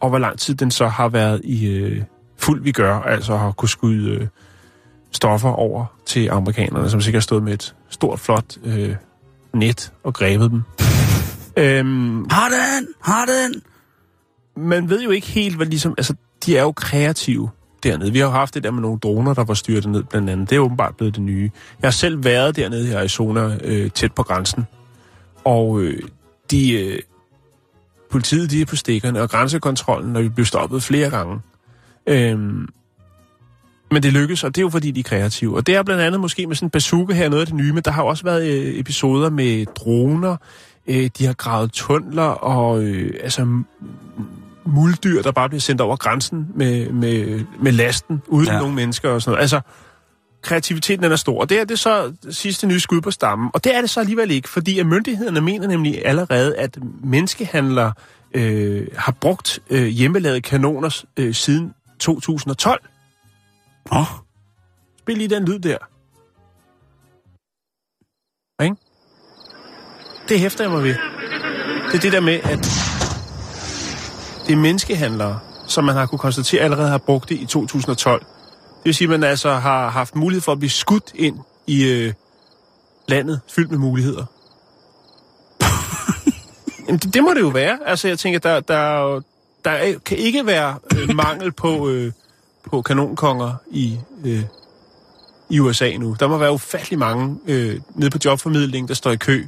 [0.00, 2.02] og hvor lang tid den så har været i øh,
[2.36, 4.26] fuld vi gør, altså har kunne skyde øh,
[5.12, 8.96] stoffer over til amerikanerne, som sikkert har stået med et stort, flot øh,
[9.54, 10.62] net og grebet dem.
[11.56, 12.88] øhm, Har den!
[13.00, 13.62] Har den!
[14.56, 15.94] man ved jo ikke helt, hvad ligesom...
[15.98, 16.14] Altså,
[16.46, 17.50] de er jo kreative
[17.84, 18.12] dernede.
[18.12, 20.50] Vi har jo haft det der med nogle droner, der var styrtet ned blandt andet.
[20.50, 21.50] Det er åbenbart blevet det nye.
[21.82, 24.66] Jeg har selv været dernede i Arizona, øh, tæt på grænsen.
[25.44, 26.02] Og øh,
[26.50, 26.72] de...
[26.72, 26.98] Øh,
[28.10, 31.40] politiet, de er på stikkerne, og grænsekontrollen, når vi blev stoppet flere gange.
[32.06, 32.68] Øhm,
[33.90, 35.56] men det lykkes, og det er jo fordi, de er kreative.
[35.56, 37.72] Og det er blandt andet måske med sådan en bazooka her noget af det nye,
[37.72, 40.36] men der har også været øh, episoder med droner,
[40.86, 43.62] øh, de har gravet tunneler, og øh, altså
[44.66, 48.58] muldyr, der bare bliver sendt over grænsen med, med, med lasten, uden ja.
[48.58, 49.42] Nogen mennesker og sådan noget.
[49.42, 49.60] Altså,
[50.42, 51.40] kreativiteten er stor.
[51.40, 53.50] Og det er det så sidste nye skud på stammen.
[53.54, 57.92] Og det er det så alligevel ikke, fordi at myndighederne mener nemlig allerede, at menneskehandlere
[58.34, 62.80] øh, har brugt øh, hjemmelavede kanoner øh, siden 2012.
[63.92, 64.06] Åh, oh,
[64.98, 65.78] Spil lige den lyd der.
[68.62, 68.76] Ikke?
[70.28, 70.94] Det hæfter jeg mig ved.
[71.92, 73.03] Det er det der med, at
[74.46, 78.20] det er menneskehandlere, som man har kunne konstatere allerede har brugt det i 2012.
[78.20, 81.90] Det vil sige, at man altså har haft mulighed for at blive skudt ind i
[81.90, 82.12] øh,
[83.08, 84.24] landet, fyldt med muligheder.
[86.86, 87.78] Jamen, det, det må det jo være.
[87.86, 89.20] Altså, jeg tænker, der, der, er
[89.64, 92.12] der kan ikke være øh, mangel på, øh,
[92.70, 94.42] på kanonkonger i, øh,
[95.50, 96.16] i USA nu.
[96.20, 99.46] Der må være ufattelig mange øh, nede på jobformidling, der står i kø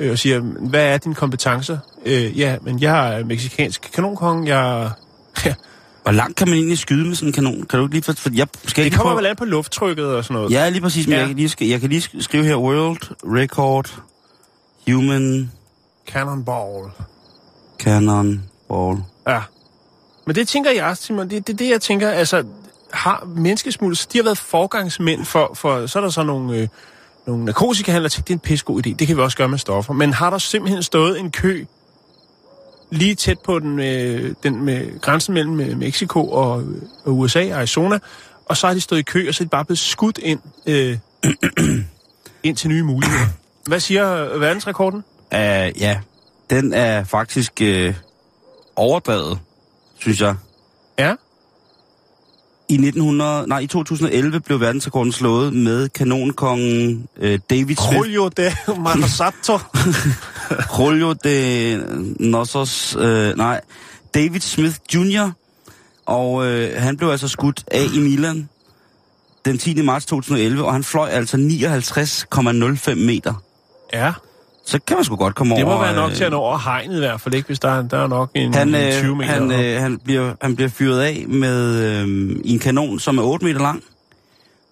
[0.00, 1.78] øh, og siger, hvad er dine kompetencer?
[2.06, 4.90] Øh, ja, men jeg er meksikansk kanonkonge, jeg...
[5.46, 5.54] Ja,
[6.02, 7.62] hvor langt kan man egentlig skyde med sådan en kanon?
[7.66, 8.02] Kan du ikke lige...
[8.02, 10.50] For, for jeg skal det ikke kommer prøve- vel an på lufttrykket og sådan noget.
[10.50, 11.18] Ja, lige præcis, men Ja.
[11.18, 13.94] jeg, kan lige, jeg kan lige sk- skrive her, World Record
[14.88, 15.52] Human
[16.10, 16.90] Cannonball.
[17.78, 18.96] Cannonball.
[19.28, 19.40] Ja.
[20.26, 22.44] Men det tænker jeg, Simon, det er det, det, jeg tænker, altså,
[22.92, 26.68] har menneskesmuglere, de har været forgangsmænd for, for så er der så nogle, øh,
[27.30, 29.92] nogle narkotikahandlere, tænkte, det er en pissegod idé, det kan vi også gøre med stoffer.
[29.92, 31.64] Men har der simpelthen stået en kø
[32.90, 37.50] lige tæt på den, øh, den med grænsen mellem øh, Mexico og, øh, og USA,
[37.50, 37.98] Arizona,
[38.44, 40.40] og så har de stået i kø, og så er de bare blevet skudt ind,
[40.66, 40.98] øh,
[42.48, 43.26] ind til nye muligheder.
[43.66, 45.04] Hvad siger øh, verdensrekorden?
[45.32, 46.00] Uh, ja,
[46.50, 47.94] den er faktisk øh,
[48.76, 49.38] overdrevet,
[49.98, 50.34] synes jeg.
[52.70, 57.96] I 1900, nej, i 2011 blev verdensrekorden slået med kanonkongen uh, David Smith.
[57.96, 59.58] Julio de Manasato.
[60.78, 61.84] Julio de
[62.20, 63.60] Nossos, øh, nej,
[64.14, 65.30] David Smith Jr.,
[66.06, 68.48] og øh, han blev altså skudt af i Milan
[69.44, 69.82] den 10.
[69.82, 73.34] marts 2011, og han fløj altså 59,05 meter.
[73.92, 74.12] ja.
[74.70, 75.76] Så kan man sgu godt komme Det over...
[75.76, 77.46] må være nok øh, til at nå over hegnet i hvert fald, ikke?
[77.46, 79.32] Hvis der, er- der er nok en, Han, en 20 øh, meter.
[79.32, 79.60] han, op.
[79.60, 83.60] øh, han, bliver, han bliver fyret af med øh, en kanon, som er 8 meter
[83.60, 83.82] lang.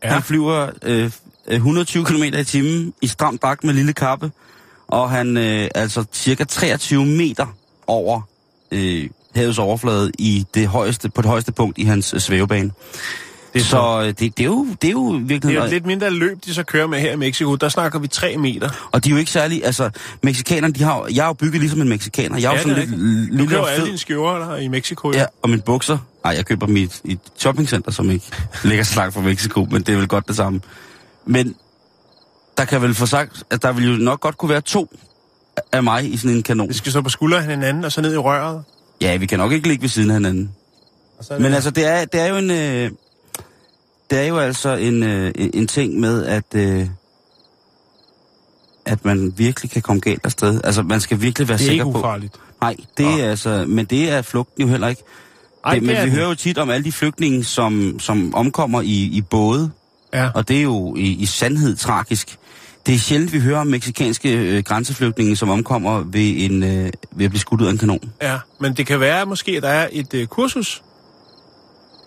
[0.04, 0.08] Ja.
[0.12, 1.10] Han flyver øh,
[1.48, 4.30] 120 km i timen i stram bak med lille kappe,
[4.88, 7.46] og han øh, altså cirka 23 meter
[7.86, 8.20] over
[8.72, 12.70] øh, havets overflade i det højeste, på det højeste punkt i hans øh, svævebane.
[13.54, 15.42] Det er så øh, det, det, er jo, det er jo virkelig...
[15.42, 17.56] Det er jo et lidt mindre løb, de så kører med her i Mexico.
[17.56, 18.88] Der snakker vi 3 meter.
[18.92, 19.64] Og de er jo ikke særlig...
[19.64, 19.90] Altså,
[20.22, 20.98] mexikanerne, de har...
[20.98, 22.38] jo- Jeg er jo bygget ligesom en mexikaner.
[22.38, 23.40] Jeg er jo Ja, sådan det er lidt rigtigt.
[23.40, 25.12] Du køber alle dine skjorter der i Mexico.
[25.12, 25.98] Ja, og mine bukser.
[26.24, 28.24] Nej, jeg køber dem i et, shoppingcenter, som ikke
[28.64, 30.60] ligger så langt fra Mexico, men det er vel godt det samme.
[31.26, 31.54] Men
[32.58, 34.94] der kan vel få sagt, at der vil jo nok godt kunne være to
[35.72, 36.68] af mig i sådan en kanon.
[36.68, 38.62] Vi skal stå på skulderen af hinanden og så ned i røret.
[39.00, 40.50] Ja, vi kan nok ikke ligge ved siden af hinanden.
[41.20, 42.50] Så Men altså, det er, det er jo en...
[42.50, 42.90] Øh,
[44.10, 46.44] det er jo altså en, øh, en ting med, at...
[46.54, 46.86] Øh,
[48.86, 50.60] at man virkelig kan komme galt afsted.
[50.64, 51.98] Altså, man skal virkelig være det er sikker ikke på...
[51.98, 52.34] ufarligt.
[52.60, 53.64] Nej, det er altså...
[53.68, 55.02] Men det er flugten jo heller ikke.
[55.64, 56.16] Ej, det, men er vi den.
[56.18, 59.70] hører jo tit om alle de flygtninge, som, som omkommer i, i både,
[60.14, 60.28] Ja.
[60.34, 62.36] og det er jo i, i sandhed tragisk.
[62.86, 67.24] Det er sjældent, vi hører om meksikanske øh, grænseflygtninge, som omkommer ved, en, øh, ved
[67.24, 68.12] at blive skudt ud af en kanon.
[68.22, 70.82] ja, men det kan være måske, at der er et øh, kursus.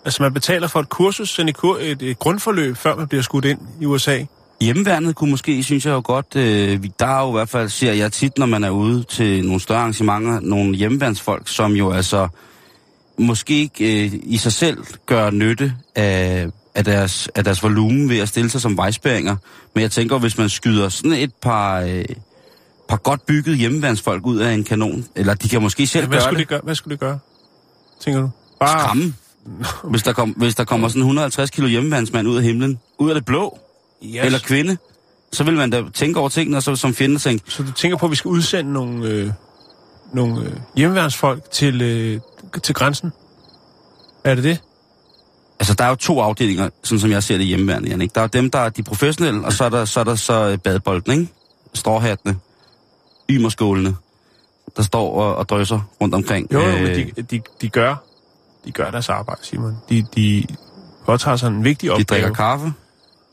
[0.04, 3.22] Altså man betaler for et kursus, sådan et, kur, et, et grundforløb, før man bliver
[3.22, 4.24] skudt ind i USA.
[4.60, 7.68] Hjemmeværnet kunne måske, synes jeg jo godt, øh, vi- der er jo i hvert fald,
[7.68, 11.90] ser jeg tit, når man er ude til nogle større arrangementer, nogle hjemmeværnsfolk, som jo
[11.92, 12.28] altså
[13.18, 18.18] måske ikke øh, i sig selv gør nytte af, af, deres, af deres volumen ved
[18.18, 19.36] at stille sig som vejspæringer.
[19.74, 22.04] Men jeg tænker, hvis man skyder sådan et par, øh,
[22.88, 26.22] par godt bygget hjemmeværnsfolk ud af en kanon, eller de kan måske selv Hvad gøre
[26.22, 26.60] skulle, det, det gøre?
[26.64, 27.18] Hvad skulle det gøre,
[28.04, 28.30] tænker du?
[28.60, 29.14] Bare skræmme.
[29.84, 33.08] Hvis der, kom, hvis der kommer sådan en 150 kilo hjemmeværnsmand ud af himlen, ud
[33.08, 33.58] af det blå,
[34.04, 34.24] Yes.
[34.24, 34.76] eller kvinde,
[35.32, 37.98] så vil man da tænke over tingene, og så som fjende tænke, Så du tænker
[37.98, 39.30] på, at vi skal udsende nogle, øh,
[40.12, 42.20] nogle øh, hjemmeværnsfolk til, øh,
[42.62, 43.12] til grænsen?
[44.24, 44.60] Er det det?
[45.60, 48.12] Altså, der er jo to afdelinger, sådan som jeg ser det i hjemmeværende, ikke?
[48.14, 50.48] Der er dem, der er de professionelle, og så er der så, er der så
[50.48, 51.32] øh, badebolden, ikke?
[51.74, 52.36] Stråhattene,
[53.30, 53.96] ymerskålene,
[54.76, 56.52] der står og, og drøser rundt omkring.
[56.52, 57.96] Jo, jo, Øh, men de, de, de, gør,
[58.64, 59.76] de gør deres arbejde, Simon.
[59.88, 60.46] De, de
[61.06, 62.04] påtager sig en vigtig de opgave.
[62.04, 62.72] drikker kaffe.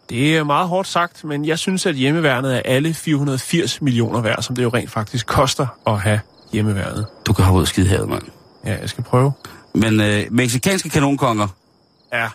[0.10, 4.42] Det er meget hårdt sagt, men jeg synes, at hjemmeværnet er alle 480 millioner værd,
[4.42, 6.20] som det jo rent faktisk koster at have
[6.54, 7.06] hjemmeværnet.
[7.26, 8.24] Du kan have ud skide havet, mand.
[8.66, 9.32] Ja, jeg skal prøve.
[9.76, 11.48] Men øh, meksikanske kanonkonger,
[12.14, 12.28] Ja.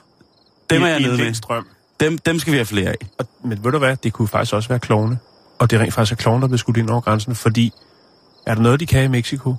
[0.71, 1.35] dem I- er jeg nede med.
[1.35, 1.67] strøm.
[2.01, 2.95] Dem, dem skal vi have flere af.
[3.19, 5.19] Og, men ved du hvad, det kunne faktisk også være klovne.
[5.59, 7.73] Og det er rent faktisk er klovne, der bliver skudt ind over grænsen, fordi
[8.47, 9.55] er der noget, de kan i Mexico,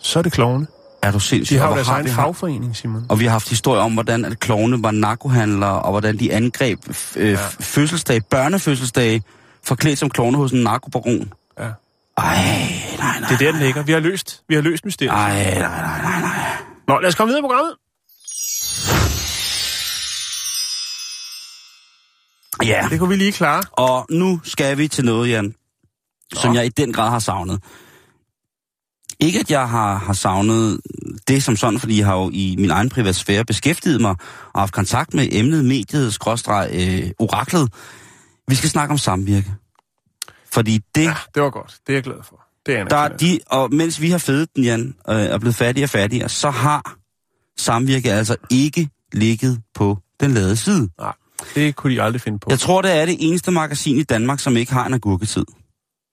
[0.00, 0.66] så er det klovne.
[1.02, 1.54] Er du sindssyg?
[1.54, 3.06] De har jo deres egen fagforening, Simon.
[3.08, 6.78] Og vi har haft historier om, hvordan at klovne var narkohandlere, og hvordan de angreb
[7.16, 7.38] øh, Ja.
[7.60, 9.22] fødselsdage, børnefødselsdage,
[9.64, 11.32] forklædt som klovne hos en narkobaron.
[11.58, 11.64] Ja.
[11.64, 11.72] Ej,
[12.98, 13.28] nej, nej.
[13.28, 13.82] Det er der, den ligger.
[13.82, 15.12] Vi har løst, vi har løst mysteriet.
[15.12, 16.56] Ej, nej, nej, nej, nej.
[16.88, 17.72] Nå, lad os komme videre i programmet.
[22.64, 23.62] Ja, Det kunne vi lige klare.
[23.72, 25.54] og nu skal vi til noget, Jan,
[26.34, 26.56] som Nå.
[26.56, 27.62] jeg i den grad har savnet.
[29.20, 30.80] Ikke at jeg har, har savnet
[31.28, 34.14] det som sådan, fordi jeg har jo i min egen privatsfære beskæftiget mig
[34.52, 37.72] og haft kontakt med emnet, mediet, skråstreg, øh, oraklet.
[38.48, 39.54] Vi skal snakke om samvirke.
[40.52, 41.76] Fordi det, Ja, det var godt.
[41.86, 42.40] Det er jeg glad for.
[42.66, 45.38] Det er der er de, og mens vi har fedet den, Jan, øh, og er
[45.38, 46.96] blevet fattigere og fattigere, så har
[47.58, 50.90] samvirke altså ikke ligget på den lade side.
[50.98, 51.12] Nej,
[51.54, 52.46] det kunne de aldrig finde på.
[52.50, 55.44] Jeg tror, det er det eneste magasin i Danmark, som ikke har en agurketid.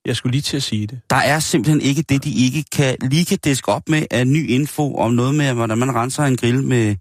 [0.07, 0.99] Jeg skulle lige til at sige det.
[1.09, 4.49] Der er simpelthen ikke det, de ikke kan, lige kan diske op med af ny
[4.49, 6.95] info om noget med, hvordan man renser en grill med,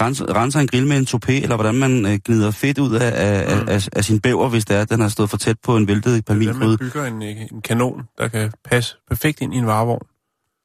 [0.00, 3.12] renser, renser en grill med en topé, eller hvordan man øh, gnider fedt ud af,
[3.14, 3.68] af, Mm.
[3.68, 5.76] af, af, af sin bæver, hvis det er, at den har stået for tæt på
[5.76, 9.56] en væltet Hvordan man bygger en, øh, en kanon, der kan passe perfekt ind i
[9.56, 10.06] en varevogn.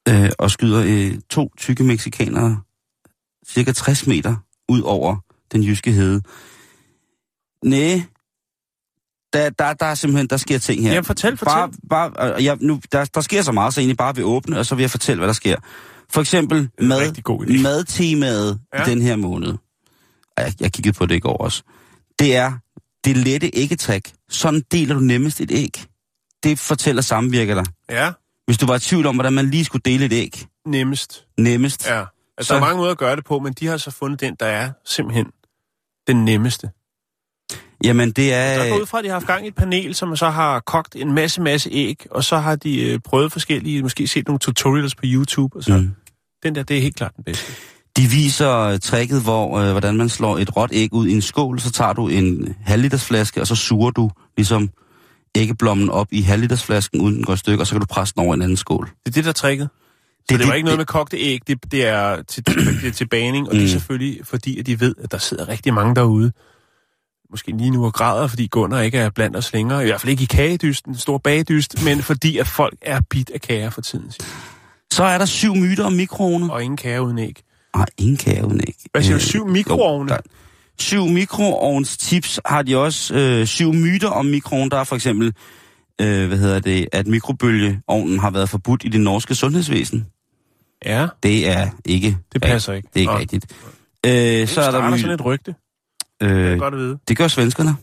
[0.10, 2.58] øh, og skyder øh, to tykke mexikanere
[3.48, 4.36] cirka 60 meter
[4.70, 5.16] ud over
[5.52, 6.22] den jyske hede.
[7.66, 8.02] Næh,
[9.34, 10.90] der, der, der er simpelthen, der sker ting her.
[10.92, 11.54] Jamen, fortæl, fortæl.
[11.54, 11.72] Bare,
[12.12, 14.66] bare, øh, jeg, nu, der, der sker så meget, så egentlig bare vil åbne, og
[14.66, 15.56] så vil jeg fortælle, hvad der sker.
[16.10, 18.80] For eksempel mad, god madtemaet Ja.
[18.82, 18.90] ja.
[18.90, 19.54] den her måned.
[20.38, 21.64] Jeg, jeg kiggede på det i går også.
[22.20, 22.54] Det er
[23.06, 24.14] det lette æggetræk.
[24.30, 25.84] Sådan deler du nemmest et æg.
[26.44, 27.66] Det fortæller samvirker dig.
[27.90, 28.12] Ja,
[28.46, 31.26] Hvis du var i tvivl om, hvordan man lige skulle dele et æg nemmest.
[31.38, 31.88] nemmest.
[31.88, 32.00] Ja.
[32.38, 34.20] Altså, Så- der er mange måder at gøre det på, men de har så fundet
[34.22, 35.26] den, der er simpelthen
[36.08, 36.70] den nemmeste.
[37.84, 38.38] Jamen, det er...
[38.40, 40.60] jeg går ud fra, at de har haft gang i et panel, som så har
[40.60, 44.40] kogt en masse, masse æg, og så har de øh, prøvet forskellige, måske set nogle
[44.40, 45.92] tutorials på YouTube, og så mm.
[46.44, 47.52] Den der, det er helt klart den bedste.
[47.98, 51.60] De viser tricket, hvor, øh, hvordan man slår et råt æg ud i en skål,
[51.60, 54.70] så tager du en halvliters flaske, og så suger du ligesom
[55.36, 58.24] æggeblommen op i halvlitersflasken, uden den går i stykker, og så kan du presse den
[58.26, 58.86] over en anden skål.
[58.86, 59.70] Det er det, der er tricket.
[59.70, 62.46] Så det, Det- var det- ikke noget det- med kogte æg, det, det, er til,
[62.46, 63.60] det er til baning, og mm.
[63.60, 63.80] det er Mm.
[63.80, 66.32] selvfølgelig fordi, at de ved, at der sidder rigtig mange derude.
[67.32, 69.84] Måske lige nu og græder, fordi Gunnar ikke er blandt os længere.
[69.84, 73.30] I hvert fald ikke i kagedysten, den store bagedyst, men fordi at folk er bit
[73.34, 74.12] af kager for tiden.
[74.12, 74.26] siger.
[74.94, 76.54] Så er der syv myter om mikroovne.
[76.54, 77.44] Og ingen kager uden æg.
[77.76, 78.80] Nej, ingen kage ikke.
[78.92, 80.14] Hvad siger du, Øh, syv mikroovne?
[80.14, 80.18] jo,
[80.80, 83.14] Syv mikroovns tips har de også.
[83.16, 84.70] Øh, syv myter om mikroovn.
[84.72, 85.34] Der er for eksempel,
[86.02, 90.06] øh, hvad hedder det, at mikrobølgeovnen har været forbudt i det norske sundhedsvæsen.
[90.86, 92.88] Ja, Det er ikke det passer ikke.
[92.94, 93.20] Det er ikke Nå.
[93.20, 93.46] rigtigt.
[94.06, 95.56] Øh, så er der my- sådan et rygte.
[96.22, 97.00] Det er øh, godt at vide.
[97.08, 97.76] Det gør svenskerne.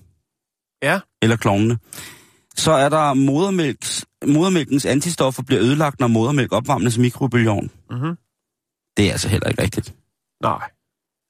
[0.82, 1.00] Ja.
[1.22, 1.78] Eller klovnene.
[2.56, 7.70] Så er der modermælks, modermælkens antistoffer bliver ødelagt, når modermælk opvarmes i mikrobølgeovn.
[7.90, 8.16] Mm-hmm.
[8.96, 9.94] Det er altså heller ikke rigtigt.
[10.42, 10.70] Nej.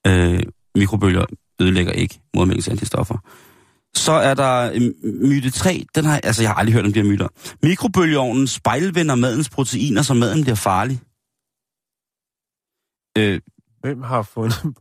[0.07, 0.43] Øh,
[0.75, 1.25] mikrobølger
[1.61, 3.19] ødelægger ikke modermælkens antistoffer.
[3.95, 5.87] Så er der øh, myte 3.
[5.95, 7.29] Den har, altså, jeg har aldrig hørt om de her myter.
[7.63, 11.01] Mikrobølgeovnen spejlvender madens proteiner, så maden bliver farlig.
[13.19, 13.41] Øh,
[13.81, 14.75] Hvem har fundet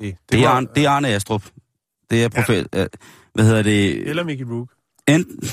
[0.00, 0.16] det?
[0.30, 1.42] Det, det, er, Arne, det er Arne Astrup.
[2.10, 2.68] Det er profet.
[2.74, 2.86] Ja.
[3.34, 4.08] Hvad hedder det?
[4.08, 4.68] Eller Mickey Rook.
[5.08, 5.48] Enten...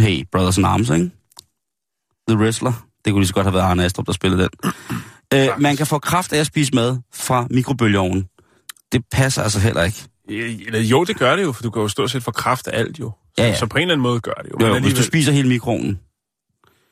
[0.00, 1.10] Hey, Brothers in Arms, ikke?
[2.28, 2.86] The Wrestler.
[3.04, 4.72] Det kunne lige så godt have været Arne Astrup, der spillede den.
[5.34, 8.28] øh, man kan få kraft af at spise mad fra mikrobølgeovnen.
[8.92, 10.08] Det passer altså heller ikke.
[10.80, 13.00] Jo, det gør det jo, for du kan jo stort set få kraft af alt
[13.00, 13.12] jo.
[13.38, 13.56] Så, Ja, ja.
[13.56, 14.56] så på en eller anden måde gør det jo.
[14.60, 16.00] Jo, Men jo, hvis du alligevel- spiser hele mikroovnen.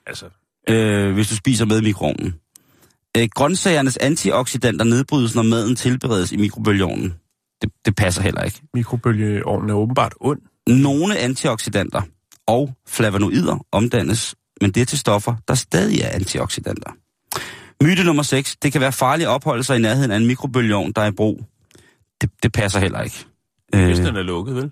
[0.07, 0.27] Altså,
[0.69, 2.35] Øh, hvis du spiser med mikroovnen.
[3.17, 7.15] Øh, grøntsagernes antioxidanter nedbrydes, når maden tilberedes i mikrobølgeovnen.
[7.63, 8.61] Det, det passer heller ikke.
[8.75, 10.41] mikrobølgeovnen er åbenbart ond.
[10.69, 12.03] Nogle antioxidanter
[12.47, 16.91] og flavonoider omdannes, men det er til stoffer, der stadig er antioxidanter.
[17.85, 18.57] Myte nummer 6.
[18.57, 21.11] Det kan være farligt at opholde sig i nærheden af en mikrobølgeovn, der er i
[21.13, 21.45] brug.
[22.21, 23.17] Det, det passer heller ikke.
[23.73, 24.71] Hvis Øh, den er lukket, vel?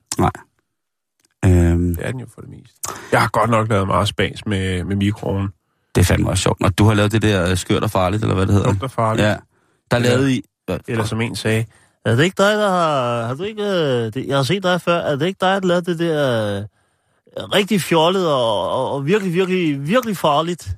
[1.44, 2.74] øh, Det er den jo for det meste.
[3.12, 5.48] Jeg har godt nok lavet meget spas med, med mikroovnen.
[5.94, 6.60] Det er fandme også sjovt.
[6.60, 8.68] Når du har lavet det der øh, skørt og farligt, eller hvad det hedder.
[8.68, 9.26] Lugter farligt.
[9.26, 9.36] Ja.
[9.90, 10.42] Der er lavet i...
[10.88, 11.64] Eller som en sagde,
[12.04, 13.26] Er det ikke dig, der har...
[13.26, 13.62] Har du ikke...
[13.62, 14.98] Øh, det, jeg har set dig før.
[14.98, 16.56] Er det ikke dig, der lavede det der...
[16.56, 20.68] Øh, rigtig fjollet og, og, og virkelig, virkelig, virkelig farligt?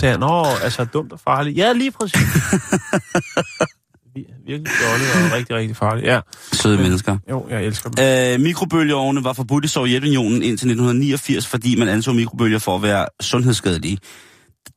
[0.00, 1.56] sagde han, Nå, altså dumt og farligt.
[1.56, 2.20] Ja, lige præcis.
[4.18, 6.06] vir- virkelig fjollet og rigtig, rigtig farligt.
[6.06, 6.20] Ja,
[6.52, 7.18] Søde mennesker.
[7.30, 8.04] jo, jeg elsker dem.
[8.34, 13.06] Øh, mikrobølgeovne var forbudt i Sovjetunionen indtil 1989, fordi man anså mikrobølger for at være
[13.20, 13.98] sundhedsskadelige.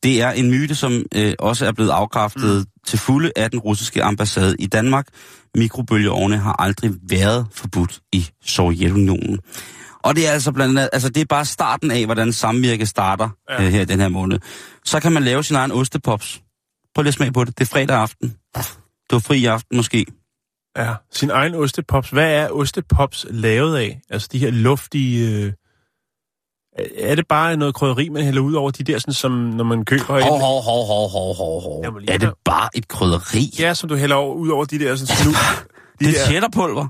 [0.03, 2.65] Det er en myte, som øh, også er blevet afkræftet mm.
[2.87, 5.07] til fulde af den russiske ambassade i Danmark.
[5.57, 9.39] Mikrobølgeovne har aldrig været forbudt i Sovjetunionen.
[10.03, 13.29] Og det er altså blandt andet, altså det er bare starten af, hvordan samvirke starter
[13.49, 13.61] Ja.
[13.61, 13.67] ja.
[13.67, 14.39] øh, her i den her måned.
[14.85, 16.41] Så kan man lave sin egen ostepops.
[16.95, 17.59] Prøv lige at smage på det.
[17.59, 18.33] Det er fredag aften.
[19.11, 20.05] Du er fri i aften måske.
[20.77, 22.09] Ja, sin egen ostepops.
[22.09, 24.01] Hvad er ostepops lavet af?
[24.09, 25.29] Altså de her luftige...
[25.45, 25.53] Øh...
[26.97, 29.85] Er det bare noget krydderi, man hælder ud over de der, sådan, som når man
[29.85, 30.03] køber...
[30.05, 31.83] Hov, hov, hov, hov, hov, hov, hov.
[32.07, 33.53] Er det bare et krydderi?
[33.59, 35.31] Ja, som du hælder over, ud over de der sådan snu...
[35.99, 36.87] De Det er der cheddarpulver.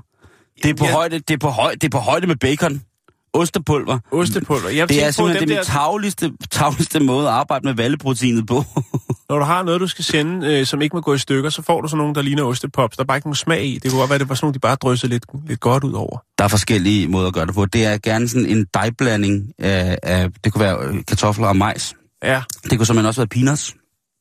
[0.62, 0.92] Det er på Ja.
[0.92, 2.82] højde, det er på højde, det er på højde med bacon.
[3.32, 3.98] Ostepulver.
[4.12, 4.68] ostepulver.
[4.68, 8.64] Jeg Det er simpelthen det der, mit tavligste, tavligste måde at arbejde med valleproteinet på.
[9.28, 11.62] når du har noget, du skal sende, øh, som ikke må gå i stykker, så
[11.62, 12.96] får du sådan nogle, der ligner ostepops.
[12.96, 13.78] Der er bare ikke nogen smag i.
[13.82, 15.92] Det kunne godt være, det var sådan nogle, de bare dryssede lidt, lidt godt ud
[15.92, 16.18] over.
[16.38, 17.66] Der er forskellige måder at gøre det på.
[17.66, 21.94] Det er gerne sådan en dejblanding af, af det kunne være øh, kartofler og majs.
[22.24, 22.42] Ja.
[22.62, 23.74] Det kunne simpelthen også være peanuts.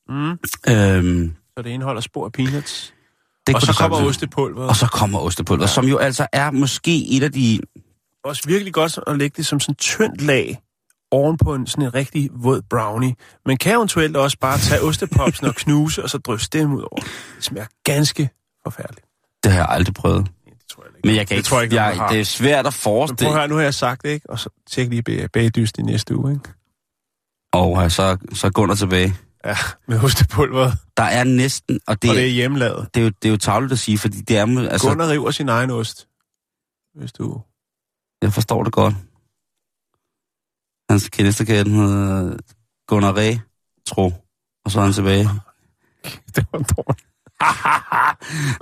[0.10, 0.30] Mm.
[0.70, 2.94] Øhm, Så det indeholder spor af peanuts.
[3.48, 4.68] det og så det kommer ostepulver.
[4.68, 5.68] Og så kommer ostepulver, ja.
[5.68, 7.60] som jo altså er måske et af de...
[8.24, 10.62] også virkelig godt at lægge det som sådan tyndt lag
[11.12, 13.16] oven på en sådan en rigtig våd brownie.
[13.46, 17.02] Man kan eventuelt også bare tage ostepopsen og knuse, og så drysse dem ud over.
[17.36, 18.30] Det smager ganske
[18.64, 19.06] forfærdeligt.
[19.44, 20.26] Det har jeg aldrig prøvet.
[20.46, 21.08] Det tror jeg ikke.
[21.08, 21.48] Men jeg kan det ikke...
[21.48, 22.10] tror jeg ikke, jeg, har.
[22.12, 23.30] det er svært at Men prøv forestille.
[23.30, 24.30] at høre, nu har jeg sagt det, ikke?
[24.30, 26.50] Og så tjek lige bag- bagdyst i næste uge, ikke?
[27.54, 29.16] Og øh, så, så går der tilbage.
[29.46, 29.56] Ja,
[29.88, 32.88] med ostepulveret, Der er næsten, og det, og det er hjemmelavet.
[32.94, 34.70] det, er, jo, det er jo tavligt at sige, fordi det er...
[34.70, 36.08] Altså, Gunnar river sin egen ost.
[36.96, 37.42] Hvis du...
[38.22, 38.94] Jeg forstår det godt.
[40.90, 42.38] Hans kældestekæden hedder
[42.88, 43.36] Gunnar Ræ,
[43.88, 44.12] tro.
[44.66, 45.30] Og så er han tilbage.
[46.36, 47.06] Det var dårligt.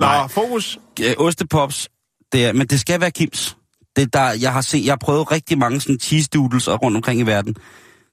[0.00, 0.78] Nå, fokus.
[1.18, 1.88] Ostepops,
[2.32, 3.56] det er, men det skal være Kims.
[3.96, 7.20] Det der, jeg har set, jeg har prøvet rigtig mange sådan cheese doodles rundt omkring
[7.20, 7.56] i verden.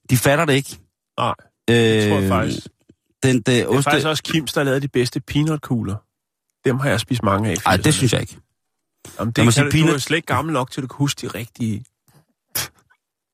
[0.09, 0.79] De fatter det ikke.
[1.19, 1.33] Nej,
[1.69, 2.67] Øh, det tror jeg faktisk.
[3.23, 3.83] Den, det, Det er oste...
[3.83, 5.95] faktisk også Kims, der lavet de bedste peanutkugler.
[6.65, 7.53] Dem har jeg spist mange af.
[7.53, 7.81] i Ej, 80'erne.
[7.81, 8.37] det synes jeg ikke.
[9.19, 10.87] Jamen, det sige, kan, du, du peanut- er slet ikke gammel nok til, at du
[10.87, 11.85] kan huske de rigtige.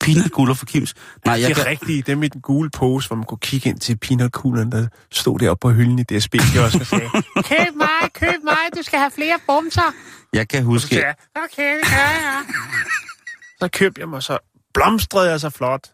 [0.00, 0.94] Peanutguller for Kims.
[1.24, 1.66] Nej, jeg de kan...
[1.66, 5.38] rigtige, dem i den gule pose, hvor man kunne kigge ind til peanutkuglerne, der stod
[5.38, 7.08] deroppe på hylden i DSB, jeg også sagde.
[7.52, 9.94] køb mig, køb mig, du skal have flere bumser.
[10.32, 10.96] Jeg kan huske...
[11.44, 12.44] Okay, det gør jeg.
[13.60, 14.38] Så købte jeg mig, så
[14.74, 15.90] blomstrede jeg så flot.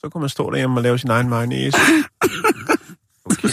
[0.00, 1.78] Så kunne man stå derhjemme og lave sin egen mayonnaise.
[3.24, 3.48] Okay.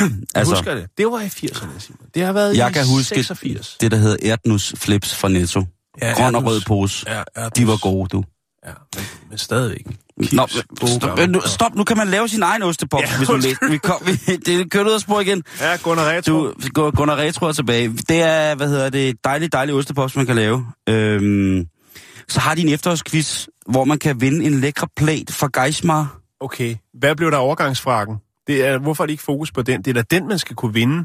[0.34, 0.86] Altså, husker det.
[0.98, 2.06] Det var i 80'erne, Simon.
[2.14, 3.76] Det har været jeg i kan huske 86.
[3.80, 5.64] det, der hedder Erdnus Flips fra Netto.
[6.02, 7.06] Ja, Grøn og rød pose.
[7.36, 8.24] Ja, De var gode, du.
[8.66, 9.86] Ja, men, men stadigvæk.
[10.32, 10.46] Nå,
[10.86, 13.56] stop, nu, stop, nu kan man lave sin egen ostepop, Ja, hvis undskyld.
[13.60, 13.70] læser.
[13.70, 15.42] Vi kom, vi, det kører ud af spor igen.
[15.60, 16.32] Ja, Gunnar Retro.
[16.32, 17.88] Du går Gunnar Retro er tilbage.
[17.88, 20.66] Det er, hvad hedder det, dejlig, dejlig som man kan lave.
[20.88, 21.66] Øhm,
[22.28, 26.18] så har de en efterårsquiz, hvor man kan vinde en lækre plate fra Geismar.
[26.40, 28.16] Okay, hvad blev der overgangsfrakken?
[28.46, 29.82] Det er, hvorfor er det ikke fokus på den?
[29.82, 31.04] Det er da den, man skal kunne vinde.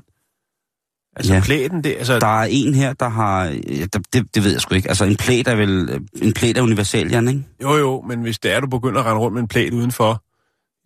[1.15, 1.41] Altså ja.
[1.41, 3.43] Plæten, det, altså, Der er en her, der har...
[3.45, 4.89] ja, der- Det, det ved jeg sgu ikke.
[4.89, 5.99] Altså, en plate er vel...
[6.21, 7.43] En plate er universal, Jan, ikke?
[7.61, 10.23] jo jo, men hvis det er, du begynder at rende rundt med en plæt udenfor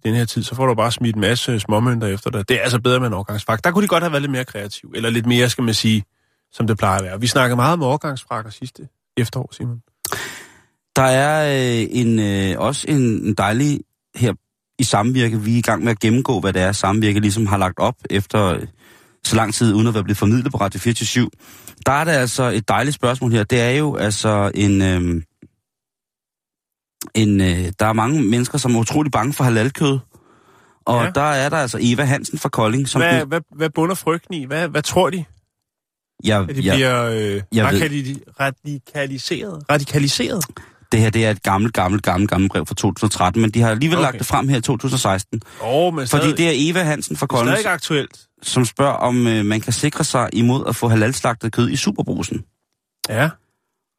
[0.04, 2.50] den her tid, så får du bare smidt en masse småmønter efter dig.
[2.50, 3.64] Det er altså bedre med en overgangsfrak.
[3.64, 6.04] Der kunne de godt have været lidt mere kreativ, eller lidt mere, skal man sige,
[6.52, 7.20] som det plejer at være.
[7.22, 8.88] Vi snakkede meget om overgangsfrakker sidste
[9.18, 9.82] efterår, Simon.
[10.96, 11.46] Der er
[11.82, 13.80] øh, en, øh, også en dejlig
[14.16, 14.34] her
[14.80, 15.42] i samvirke.
[15.42, 17.96] Vi er i gang med at gennemgå, hvad det er, samvirke ligesom har lagt op
[18.10, 18.60] efter
[19.24, 21.30] så lang tid, uden at være blevet formidlet på Radio 24
[21.86, 23.44] Der er der altså et dejligt spørgsmål her.
[23.44, 24.82] Det er jo altså en...
[24.82, 25.22] Øh,
[27.16, 30.00] en øh, der er mange mennesker, som er utrolig bange for halalkød.
[30.86, 31.10] Og Ja.
[31.16, 33.02] der er der altså Eva Hansen fra Kolding, som...
[33.02, 34.46] Hvad, hvad, hvad bunder frygten i?
[34.46, 35.26] Hvad, hvad tror de?
[36.24, 39.64] jeg, At de jeg, bliver øh, jeg radikali- radikaliseret?
[39.70, 40.46] Radikaliseret?
[40.92, 43.70] Det her det er et gammelt, gammelt, gammelt, gammelt brev fra 2013, men de har
[43.70, 44.06] alligevel Okay.
[44.06, 45.42] lagt det frem her i 2016.
[45.62, 48.20] Åh, oh, men Fordi stadig, det er Eva Hansen fra Kolding, stadig aktuelt.
[48.42, 52.44] som spørger, om øh, man kan sikre sig imod at få halalslagtet kød i superbrusen.
[53.10, 53.30] Ja.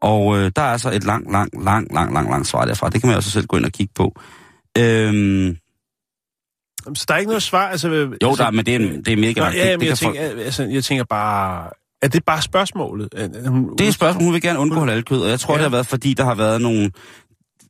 [0.03, 2.89] Og øh, der er så et lang, lang, lang, lang, lang, lang svar derfra.
[2.91, 4.21] Det kan man også selv gå ind og kigge på.
[4.79, 5.57] Øhm,
[6.95, 7.69] Så der er ikke noget svar?
[7.69, 9.57] Altså, jo, altså, der, er- men det er, det er mega langt.
[9.59, 11.71] ja, det, det, jeg, tænker, altså, jeg tænker bare...
[12.03, 13.09] Er det bare spørgsmålet?
[13.47, 15.59] Hun- det er et spørgsmål, hun vil gerne undgå halalkød, og jeg tror, Ja.
[15.59, 15.65] ja.
[15.65, 16.91] det har været, fordi der har været nogle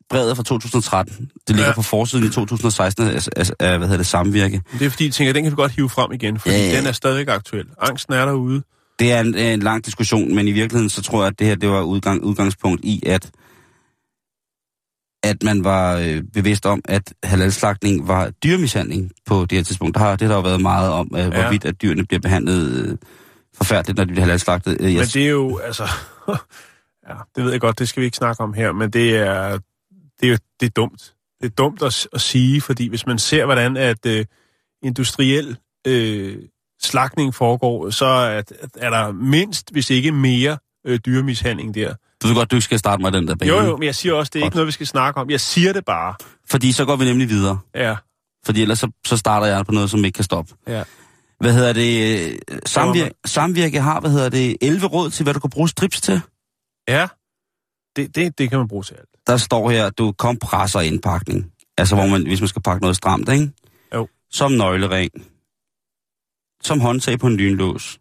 [0.09, 1.15] brevet fra 2013.
[1.47, 1.67] Det ligger Ja.
[1.69, 1.75] ja.
[1.75, 4.61] på forsiden i 2016 af, af, af hvad hedder det, samvirke.
[4.79, 6.61] Det er fordi, jeg tænker, at den kan vi godt hive frem igen, fordi Ja,
[6.71, 6.77] ja.
[6.77, 7.65] den er stadigvæk aktuel.
[7.81, 8.63] Angsten er derude.
[8.99, 11.55] Det er en, en lang diskussion, men i virkeligheden så tror jeg, at det her
[11.55, 13.29] det var udgang, udgangspunkt i, at
[15.23, 19.95] at man var øh, bevidst om, at halalslagtning var dyrmishandling på det her tidspunkt.
[19.95, 21.29] Der har det har der jo været meget om, øh, Ja.
[21.29, 22.97] hvorvidt at dyrene bliver behandlet øh,
[23.57, 24.77] forfærdeligt, når de bliver halalslagtet.
[24.79, 25.83] Øh, jeg, Men det er jo, altså...
[27.09, 29.59] ja, det ved jeg godt, det skal vi ikke snakke om her, men det er,
[30.19, 31.13] det er, jo- det er dumt.
[31.41, 34.25] Det er dumt at, at sige, fordi hvis man ser, hvordan at øh,
[34.83, 36.37] industriel øh,
[36.81, 41.93] slagtning foregår, så er, at, er der mindst, hvis ikke mere, øh, dyremishandling der.
[42.23, 43.51] Du ved godt, du ikke skal starte med den der bane.
[43.51, 44.55] Jo, jo, men jeg siger også, det er ikke Godt.
[44.55, 45.29] noget, vi skal snakke om.
[45.29, 46.15] Jeg siger det bare.
[46.49, 47.59] Fordi så går vi nemlig videre.
[47.75, 47.95] Ja,
[48.45, 50.53] Fordi ellers så, så starter jeg på noget, som ikke kan stoppe.
[50.67, 50.83] ja.
[51.43, 52.31] Hvad hedder det?
[52.31, 56.01] øh, Samvirke, samvirke har, hvad hedder det, 11 råd til, hvad du kan bruge strips
[56.01, 56.21] til.
[56.87, 57.07] Ja,
[57.95, 59.09] det, det, det kan man bruge til alt.
[59.27, 61.51] der står her, du kompresser indpakning.
[61.77, 63.51] Altså, hvor man, hvis man skal pakke noget stramt, ikke?
[63.93, 64.07] Jo.
[64.31, 65.11] Som nøglering.
[66.63, 67.99] Som håndtag på en lynlås.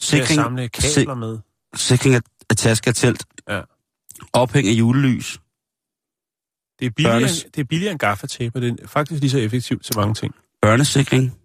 [0.00, 1.38] Sikring, samle kabler med.
[1.74, 3.24] sikring af, af taske og telt.
[3.48, 3.60] Ja.
[4.32, 5.40] Ophæng af julelys.
[6.78, 9.38] Det er billigere, Børnes- det er billigere end gaffatape, og det er faktisk lige så
[9.38, 10.34] effektivt til mange ting.
[10.62, 11.39] Børnesikring.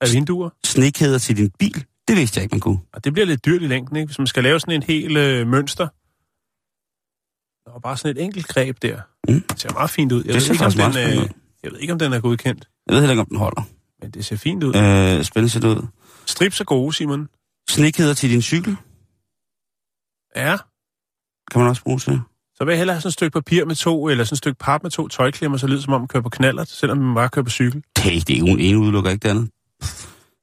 [0.00, 0.50] Af vinduer.
[0.64, 1.84] Snekkæder til din bil.
[2.08, 2.78] Det vidste jeg ikke, man kunne.
[2.92, 4.06] Og det bliver lidt dyrt i længden, ikke?
[4.06, 5.88] Hvis man skal lave sådan en hel øh, mønster.
[7.64, 9.00] Der var bare sådan et enkelt greb der.
[9.28, 9.40] Mm.
[9.50, 10.18] Det ser meget fint ud.
[10.18, 11.28] Jeg, Det ved ser ikke, om den, øh,
[11.62, 13.62] jeg ved ikke, om den er godkendt, Jeg ved heller ikke, om den holder.
[14.02, 14.68] men det ser fint ud.
[14.76, 15.86] Øh, spændende ser det ud.
[16.26, 17.28] Strips er gode, Simon.
[17.70, 18.76] Snekkæder til din cykel.
[20.36, 20.56] Ja.
[21.50, 22.20] Kan man også bruge til.
[22.54, 24.58] Så vil jeg hellere have sådan et stykke papir med to, eller sådan et stykke
[24.58, 27.14] pap med to tøjklemmer, så det lyder som om man kører på knaller, selvom man
[27.14, 27.82] bare kører på cykel.
[27.98, 29.50] Hey, det er jo en udelukker ikke det andet.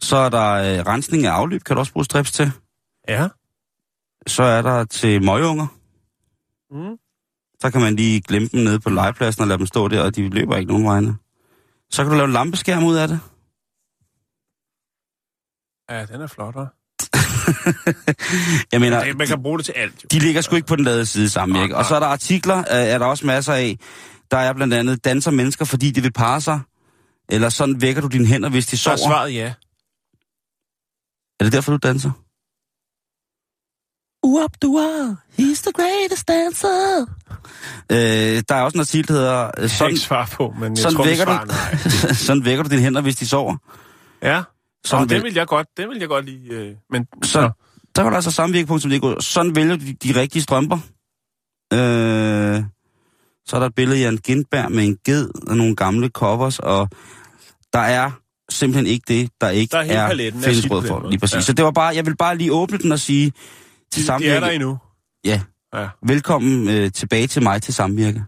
[0.02, 2.52] Så er der øh, rensning af afløb, kan du også bruge strips til.
[3.08, 3.28] Ja.
[4.28, 5.68] Så er der til møgeunger.
[6.72, 6.98] Mm.
[7.62, 10.16] Så kan man lige glemme dem nede på legepladsen og lade dem stå der, og
[10.16, 11.16] de løber ikke nogen vegne.
[11.90, 13.20] Så kan du lave en lampeskærm ud af det.
[15.92, 16.74] Ja, den er flot, hva'?
[18.72, 20.08] Jeg mener, Ja, man kan bruge det til alt, jo.
[20.12, 21.78] de ligger sgu ikke på den lade side sammen, ikke?
[21.78, 23.78] Og så er der artikler, øh, er der også masser af.
[24.32, 26.60] Der er blandt andet, danser mennesker, fordi de vil parre sig.
[27.30, 29.10] Eller sådan vækker du dine hænder, hvis de Så er sover.
[29.10, 29.54] svaret ja.
[31.40, 32.12] Er det derfor, du danser?
[34.24, 35.16] Uop, du er.
[35.40, 37.06] He's the greatest dancer.
[37.92, 39.46] Øh, der er også en artikel, der hedder...
[39.58, 42.70] øh, Det Sådan, ikke svar på, men jeg sådan tror, vækker du- sådan vækker du
[42.70, 43.58] dine hænder, hvis de sover.
[44.22, 44.44] Ja,
[44.86, 46.48] så Sådan den vil- vil jeg godt, den vil jeg godt lide.
[46.54, 47.52] Øh, men Så,
[47.96, 49.24] der var der altså samvirke.dk.
[49.24, 50.78] Sådan vælger du de, de rigtige strømper.
[51.74, 52.64] Øh,
[53.48, 56.60] så er der et billede af Jan Gindberg med en ged og nogle gamle covers,
[56.60, 56.90] og
[57.74, 58.12] der er
[58.50, 61.10] simpelthen ikke det, der ikke Der er er fællesråd for.
[61.10, 61.36] Lige præcis.
[61.36, 61.42] Ja.
[61.42, 63.32] Så det var bare, jeg vil bare lige åbne den og sige, De,
[63.96, 64.34] de samvirke.
[64.34, 64.78] er der endnu.
[65.26, 65.42] Ja.
[65.76, 65.88] Ja.
[66.08, 68.24] Velkommen øh, tilbage til mig til samvirke.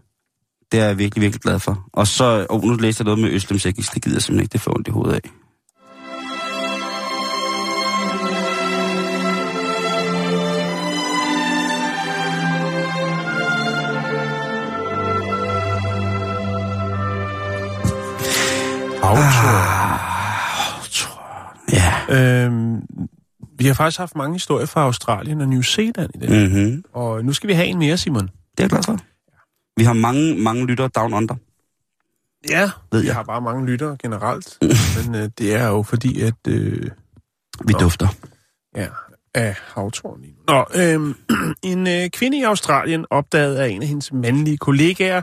[0.72, 1.88] Det er jeg virkelig, virkelig glad for.
[1.92, 3.88] Og så, oh, nu læser jeg noget med Øslem Sækkis.
[3.88, 5.30] Det gider jeg simpelthen ikke, det får ondt i hovedet af.
[21.72, 21.94] Ja.
[22.44, 22.80] Øhm,
[23.58, 26.26] vi har faktisk haft mange historier fra Australien og New Zealand i.
[26.26, 26.34] Mm.
[26.34, 26.84] Mm-hmm.
[26.92, 28.22] Og nu skal vi have en mere, Simon.
[28.22, 28.98] Det er jeg glad for.
[29.76, 31.34] Vi har mange, mange lyttere down under.
[32.48, 33.14] Ja, Ved vi jeg.
[33.16, 34.58] har bare mange lyttere generelt.
[35.06, 36.34] men øh, det er jo fordi, at...
[36.48, 36.90] Øh,
[37.66, 37.78] Vi Nå.
[37.78, 38.08] dufter.
[38.76, 38.86] ja,
[39.34, 40.54] af havtorn lige nu.
[40.54, 41.14] Nå, øhm,
[41.72, 45.22] en øh, kvinde i Australien opdagede, at en af hendes mandlige kollegaer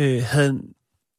[0.00, 0.60] øh, havde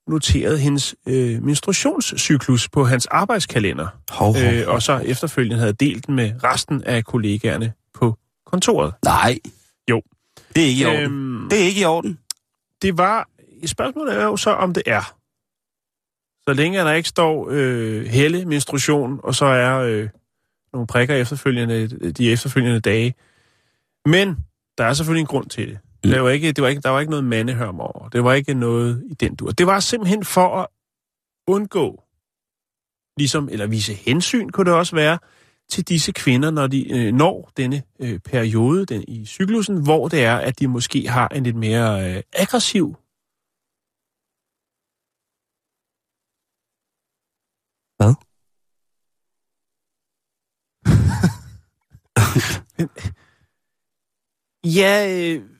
[0.09, 4.43] noteret hendes øh, menstruationscyklus på hans arbejdskalender, Hov, hov.
[4.53, 8.93] øh, og så efterfølgende havde delt den med resten af kollegaerne på kontoret.
[9.05, 9.39] Nej.
[9.89, 10.01] Jo.
[10.55, 11.03] Det er ikke i orden.
[11.03, 12.19] Øhm, Det er ikke i orden.
[12.81, 13.29] det var...
[13.65, 15.15] Spørgsmålet er jo så, om det er.
[16.47, 20.09] Så længe der ikke står øh, helle menstruation, og så er øh,
[20.73, 23.13] nogle prikker efterfølgende, de efterfølgende dage.
[24.05, 24.37] Men
[24.77, 25.79] der er selvfølgelig en grund til det.
[26.03, 26.09] Mm.
[26.11, 28.09] Det var ikke, det var ikke, der var ikke noget mandehørm over.
[28.09, 29.51] Det var ikke noget i den dur.
[29.51, 30.67] Det var simpelthen for at
[31.47, 32.03] undgå,
[33.17, 35.17] ligesom, eller vise hensyn, kunne det også være,
[35.69, 40.23] til disse kvinder, når de øh, når denne øh, periode den, i cyklusen, hvor det
[40.23, 42.95] er, at de måske har en lidt mere øh, aggressiv
[47.99, 48.13] Hvad?
[54.79, 55.58] ja, øh,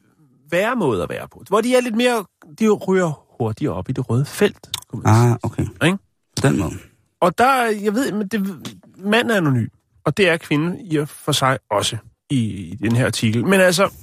[0.52, 1.43] værre måde at være på.
[1.47, 2.26] Hvor de er lidt mere,
[2.60, 4.70] de ryger hurtigere op i det røde felt.
[4.88, 5.32] kunne man sige.
[5.32, 5.66] Ah, okay.
[5.86, 5.97] Ikke?
[6.41, 6.74] På den måde.
[7.22, 9.68] Og der, jeg ved, men det, mand er anonym,
[10.06, 11.97] og det er kvinden i for sig også
[12.30, 13.45] i, i den her artikel.
[13.45, 13.93] Men altså,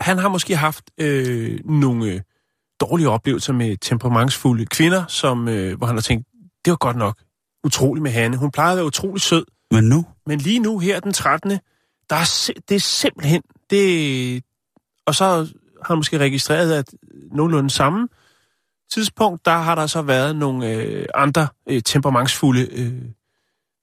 [0.00, 2.22] han har måske haft øh, nogle
[2.80, 6.26] dårlige oplevelser med temperamentsfulde kvinder, som, øh, hvor han har tænkt,
[6.64, 7.18] det var godt nok
[7.64, 8.36] utroligt med Hanne.
[8.36, 10.06] Hun plejede at være utrolig sød, Men nu?
[10.26, 11.50] men lige nu her den 13.
[12.10, 13.42] Der er, det er simpelthen...
[13.70, 14.42] Det,
[15.08, 15.48] og så har
[15.84, 16.94] han måske registreret, at
[17.32, 18.08] nogenlunde samme
[18.90, 23.02] tidspunkt, der har der så været nogle øh, andre øh, temperamentsfulde øh,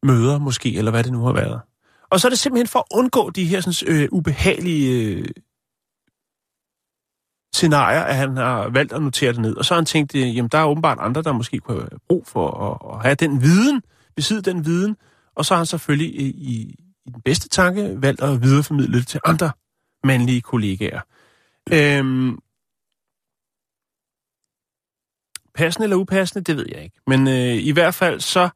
[0.03, 1.61] møder måske, eller hvad det nu har været.
[2.09, 5.27] Og så er det simpelthen for at undgå de her sådan, øh, ubehagelige øh,
[7.53, 9.55] scenarier, at han har valgt at notere det ned.
[9.55, 11.99] Og så har han tænkt, øh, jamen der er åbenbart andre, der måske kunne have
[12.07, 13.81] brug for at, at have den viden,
[14.15, 14.97] besidde den viden,
[15.35, 19.07] og så har han selvfølgelig i, i, i den bedste tanke valgt at videreformidle det
[19.07, 19.51] til andre
[20.03, 21.01] mandlige kollegaer.
[21.73, 22.39] Øhm,
[25.55, 26.99] passende eller upassende, det ved jeg ikke.
[27.07, 28.49] Men øh, i hvert fald så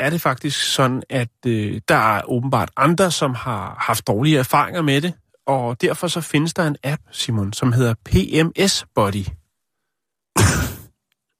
[0.00, 4.82] er det faktisk sådan, at øh, der er åbenbart andre, som har haft dårlige erfaringer
[4.82, 5.14] med det,
[5.46, 9.24] og derfor så findes der en app, Simon, som hedder PMS Body.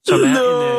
[0.07, 0.70] Som er en øh,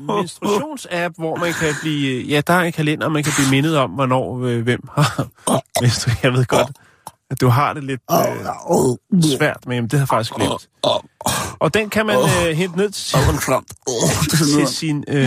[0.00, 2.22] menstruationsapp, hvor man kan blive...
[2.26, 5.26] Ja, der er en kalender, man kan blive mindet om, hvornår øh, hvem har
[5.82, 6.22] menstrueret.
[6.22, 6.70] Jeg ved godt,
[7.30, 8.16] at du har det lidt øh,
[9.36, 10.68] svært med, men det har jeg faktisk glemt.
[11.58, 13.18] Og den kan man øh, hente ned til,
[14.54, 15.04] til sin...
[15.08, 15.26] Øh,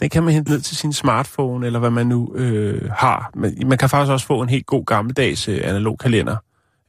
[0.00, 3.30] den kan man hente ned til sin smartphone, eller hvad man nu øh, har.
[3.34, 6.36] Men man kan faktisk også få en helt god gammeldags øh, analog kalender.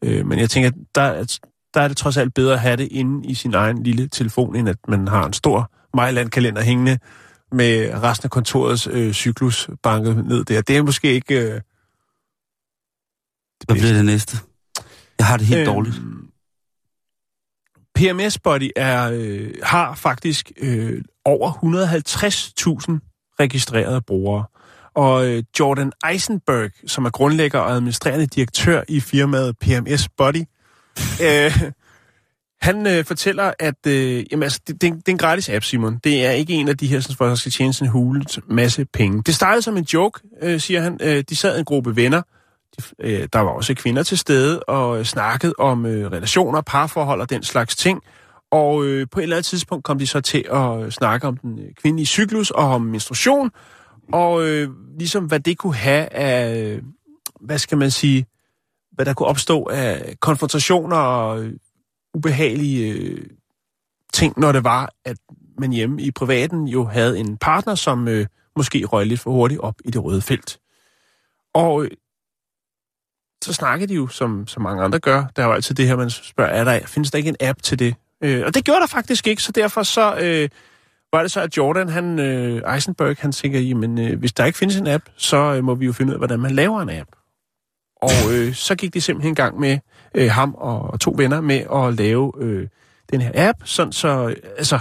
[0.04, 1.38] Øh, men jeg tænker, der, er-
[1.74, 4.56] der er det trods alt bedre at have det inde i sin egen lille telefon,
[4.56, 7.00] end at man har en stor Mejland-kalender hængende
[7.52, 10.62] med resten af kontorets øh, cyklus banket ned der.
[10.62, 11.36] Det er måske ikke...
[11.40, 11.62] Øh,
[13.66, 14.38] Hvad bliver det næste?
[15.20, 15.96] Jeg har det helt Øhm, dårligt.
[17.96, 24.46] PMS Body er, øh, har faktisk øh, over 150.000 registrerede brugere.
[24.96, 30.44] Og øh, Jordan Eisenberg, som er grundlægger og administrerende direktør i firmaet PMS Body,
[31.24, 31.62] øh,
[32.62, 35.50] han øh, fortæller, at øh, jamen, altså, det, det, er en- det er en gratis
[35.50, 35.98] app, Simon.
[36.04, 39.24] Det er ikke en af de her, som for, skal tjene sin hulet masse penge.
[39.26, 41.00] Det startede som en joke, øh, siger han.
[41.02, 42.22] Øh, de sad en gruppe venner,
[42.78, 47.22] de, øh, der var også kvinder til stede, og øh, snakkede om øh, relationer, parforhold
[47.22, 48.02] og den slags ting.
[48.52, 51.38] Og øh, på et eller andet tidspunkt kom de så til at øh, snakke om
[51.38, 53.52] den øh, kvindelige cyklus og om menstruation,
[54.14, 54.70] og øh,
[55.00, 56.82] ligesom hvad det kunne have af, øh,
[57.42, 58.26] hvad skal man sige,
[58.96, 61.54] hvad der kunne opstå af konfrontationer og øh,
[62.14, 63.26] ubehagelige øh,
[64.14, 65.18] ting, når det var, at
[65.60, 68.26] man hjemme i privaten jo havde en partner, som øh,
[68.56, 70.60] måske røg lidt for hurtigt op i det røde felt.
[71.54, 71.92] Og øh,
[73.44, 75.26] så snakkede de jo, som, som mange andre gør.
[75.36, 77.62] Der er jo altid det her, man spørger, er der, findes der ikke en app
[77.62, 77.96] til det?
[78.22, 80.50] Øh, og det gjorde der faktisk ikke, så derfor så øh,
[81.14, 84.58] var det så, at Jordan, han, øh, Eisenberg, han tænker, jamen, øh, hvis der ikke
[84.58, 86.90] findes en app, så øh, må vi jo finde ud af, hvordan man laver en
[86.90, 87.10] app.
[88.04, 89.80] Og øh, så gik de simpelthen i gang med
[90.16, 92.68] øh, ham og, og to venner med at lave øh,
[93.12, 94.80] den her app, sådan så, øh, altså,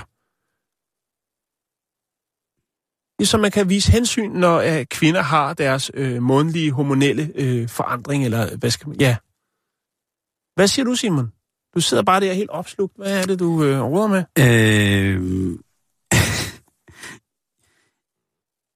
[3.24, 8.24] så man kan vise hensyn, når øh, kvinder har deres øh, månedlige hormonelle øh, forandring,
[8.24, 9.16] eller hvad skal man, ja.
[10.54, 11.32] Hvad siger du, Simon?
[11.74, 12.96] Du sidder bare der helt opslugt.
[12.96, 14.24] Hvad er det, du øh, råder med?
[14.38, 15.22] Øh,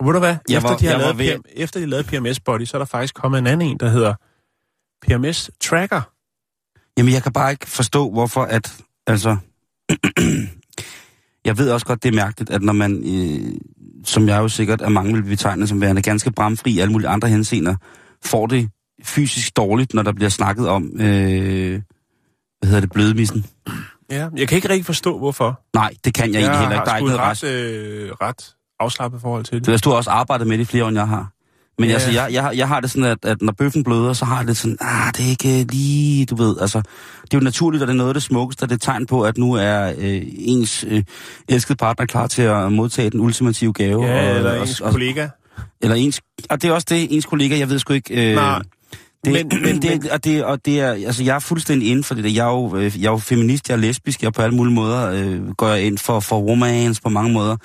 [0.06, 0.36] ved du hvad?
[0.48, 2.64] Jeg efter, var- de har jeg var lavet ved- PM, efter de lavede PMS Body,
[2.64, 4.14] så er der faktisk kommet en anden en, der hedder
[5.02, 6.02] PMS Tracker.
[6.98, 8.74] Jamen, jeg kan bare ikke forstå, hvorfor at,
[9.06, 9.36] altså,
[11.46, 13.60] jeg ved også godt, det er mærkeligt, at når man, øh,
[14.04, 17.08] som jeg jo sikkert er mange vil betegne som værende ganske bramfri i alle mulige
[17.08, 17.76] andre henseender,
[18.24, 18.70] får det
[19.02, 21.82] fysisk dårligt, når der bliver snakket om, øh,
[22.58, 23.46] hvad hedder det, blødemissen.
[24.10, 25.60] Ja, jeg kan ikke rigtig forstå, hvorfor.
[25.74, 26.84] Nej, det kan jeg, egentlig heller ikke.
[26.84, 27.44] Der er ikke noget ret, rest.
[27.44, 29.84] øh, ret afslappet forhold til det.
[29.84, 31.32] Du har også arbejdet med det i flere år, end jeg har.
[31.78, 31.90] Men Ja.
[31.90, 31.94] ja.
[31.94, 34.38] altså, jeg, jeg, har- jeg har det sådan, at, at når bøffen bløder, så har
[34.38, 36.78] jeg det sådan, ah, det er ikke lige, du ved, altså,
[37.22, 39.06] det er jo naturligt, og det er noget af det smukkeste, og det er tegn
[39.06, 41.02] på, at nu er øh, ens øh,
[41.48, 44.04] elskede partner klar til at modtage den ultimative gave.
[44.06, 45.28] Ja, og, eller og, ens og, kollega.
[45.82, 46.20] Eller ens,
[46.50, 48.28] og det er også det, ens kollega, jeg ved sgu ikke...
[48.30, 48.58] Øh, Nej,
[49.24, 51.38] det, men- men, men- men, det, men- og det, og det er, altså jeg er
[51.38, 52.30] fuldstændig inden for det der.
[52.30, 54.56] Jeg er jo, øh, jeg er jo feminist, jeg er lesbisk, jeg er på alle
[54.56, 57.56] mulige måder, øh, går jeg ind for, for romance på mange måder.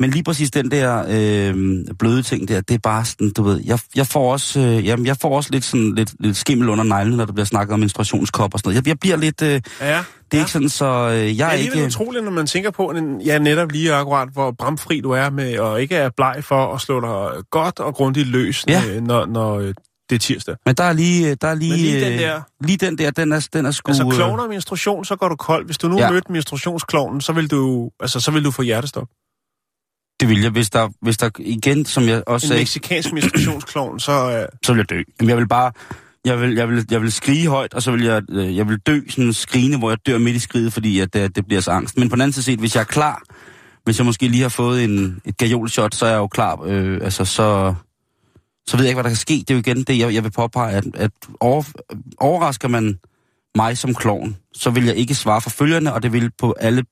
[0.00, 3.60] Men lige præcis den der øh, bløde ting der, det er bare sådan, du ved,
[3.64, 6.84] jeg, jeg får også, øh, jamen, jeg får også lidt sådan lidt, lidt skimmel under
[6.84, 8.76] neglene, når der bliver snakket om menstruationskop og sådan noget.
[8.76, 11.46] Jeg, jeg bliver lidt, øh, det er Ja, ikke sådan, så øh, jeg Det er
[11.46, 11.86] er alligevel ikke...
[11.86, 15.58] utroligt, når man tænker på, en, ja, netop lige akkurat, hvor bramfri du er med,
[15.58, 18.82] og ikke er bleg for at slå dig godt og grundigt løs, Ja.
[18.88, 19.74] øh, når, når øh,
[20.10, 20.54] det er tirsdag.
[20.66, 23.10] Men der er lige, der er lige, Men lige den øh, der- lige den der,
[23.10, 23.90] den er, den er sgu...
[23.90, 25.66] Altså, øh, klovner menstruation, så går du kold.
[25.66, 26.04] Hvis du nu ja.
[26.04, 26.10] Ja.
[26.10, 29.06] mødte menstruationsklovnen, så vil du, altså, så vil du få hjertestop.
[30.28, 34.12] Vil jeg, hvis der, hvis der igen, som jeg også En sagde, meksikansk menstruationsklovn, så...
[34.12, 35.02] Øh, så vil jeg dø.
[35.20, 35.72] Jamen, jeg vil bare,
[36.24, 38.78] jeg vil, jeg vil, jeg vil skrige højt, og så vil jeg, øh, jeg vil
[38.78, 41.70] dø sådan skrigende, hvor jeg dør midt i skriget, fordi at det, det bliver så
[41.70, 41.98] angst.
[41.98, 43.22] Men på den anden side set, hvis jeg er klar,
[43.84, 47.00] hvis jeg måske lige har fået en, et gajolshot, så er jeg jo klar, øh,
[47.02, 47.74] altså så,
[48.66, 49.34] så ved jeg ikke, hvad der kan ske.
[49.34, 51.10] Det er jo igen det, jeg, jeg vil påpege, at, at
[51.40, 51.62] over,
[52.18, 52.98] overrasker man
[53.54, 56.84] mig som klovn, så vil jeg ikke svare for følgerne, og det vil på alle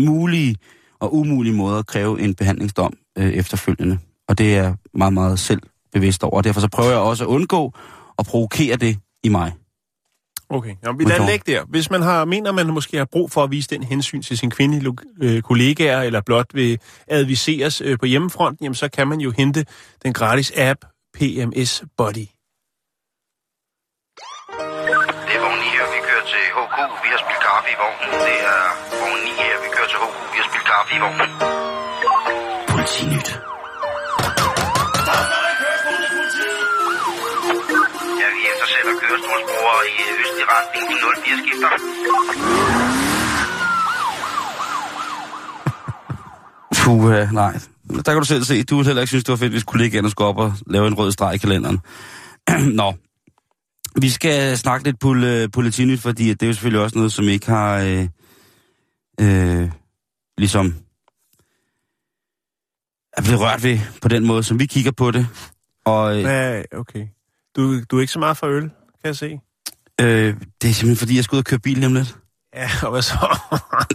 [0.00, 0.56] mulige
[1.00, 3.98] og umulige måder kræve en behandlingsdom øh, efterfølgende.
[4.28, 6.36] Og det er jeg meget, meget selv bevidst over.
[6.36, 7.72] Og derfor så prøver jeg også at undgå
[8.18, 9.52] at provokere det i mig.
[10.50, 11.64] okay, Jamen, vi lader lægge der.
[11.64, 14.50] Hvis man har, mener, man måske har brug for at vise den hensyn til sine
[14.50, 16.78] kvindelige øh, kollegaer, eller blot vil
[17.08, 19.66] adviseres øh, på hjemmefronten, jamen, så kan man jo hente
[20.02, 20.84] den gratis app
[21.14, 22.26] PMS Body.
[25.28, 26.76] Det er vogn 9 her, vi kører til HK.
[27.04, 28.10] Vi har spillet kaffe i vognen.
[28.26, 28.60] Det er
[29.00, 30.16] vogn 9 her, vi kører til HK.
[30.34, 30.37] Vi
[30.78, 31.30] kaffe i vognen.
[32.72, 33.28] Politinyt.
[38.20, 40.84] Ja, vi eftersætter kørestolsbrugere i østlig retning.
[40.90, 41.70] De 04 skifter.
[46.76, 47.52] Puh, øh, nej.
[48.04, 50.28] Der kan du selv se, du heller ikke synes, det var fedt, hvis kollegaerne skulle
[50.28, 51.78] op og lave en rød streg i kalenderen.
[52.80, 52.94] Nå.
[54.00, 57.28] Vi skal snakke lidt pol, øh, politinyt, fordi det er jo selvfølgelig også noget, som
[57.28, 57.78] ikke har...
[57.78, 58.08] Øh,
[59.20, 59.70] øh,
[60.38, 60.74] ligesom
[63.12, 65.26] er blevet rørt ved på den måde, som vi kigger på det.
[65.84, 67.06] Og øh, Ja, okay.
[67.56, 68.70] Du, du er ikke så meget for øl, kan
[69.04, 69.40] jeg se.
[70.00, 70.06] øh,
[70.62, 72.16] det er simpelthen, fordi jeg skal ud og køre bil lige om lidt.
[72.54, 73.38] Ja, og hvad så?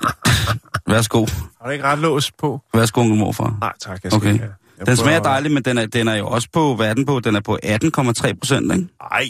[0.87, 1.25] Værsgo.
[1.61, 2.61] Har du ikke ret lås på?
[2.73, 3.57] Værsgo, onkel morfar.
[3.59, 4.03] Nej, tak.
[4.03, 4.33] Jeg skal Okay.
[4.33, 4.49] ikke.
[4.77, 6.93] Jeg Den smager at- dejligt, men den er, den er jo også på, hvad er
[6.93, 7.19] den på?
[7.19, 8.87] Den er på 18,3 procent, ikke?
[9.11, 9.29] Ej,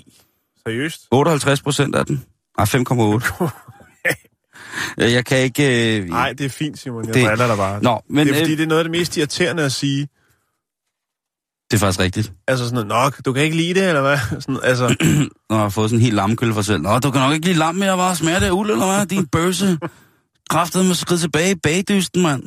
[0.68, 1.08] seriøst?
[1.12, 2.26] 58 procent af den.
[2.58, 3.48] Nej, 5,8.
[4.98, 5.98] Ja, jeg kan ikke...
[6.00, 6.10] Øh...
[6.10, 7.06] Nej, det er fint, Simon.
[7.08, 7.84] Jeg Det- driller dig bare.
[7.84, 10.08] Nå, men det er fordi, øh, det er noget af det mest irriterende at sige.
[11.72, 12.32] det er faktisk rigtigt.
[12.48, 14.18] Altså sådan noget, Nå, du kan ikke lide det, eller hvad?
[14.42, 14.88] Sådan, altså,
[15.50, 16.82] Når jeg har fået sådan en helt lammekølle for selv.
[16.82, 19.06] Nå, du kan nok ikke lide lam mere, var smager det af uld, eller hvad?
[19.06, 19.78] Din bøsse.
[20.50, 22.44] Kræftet med skridt tilbage i bagdysten, mand.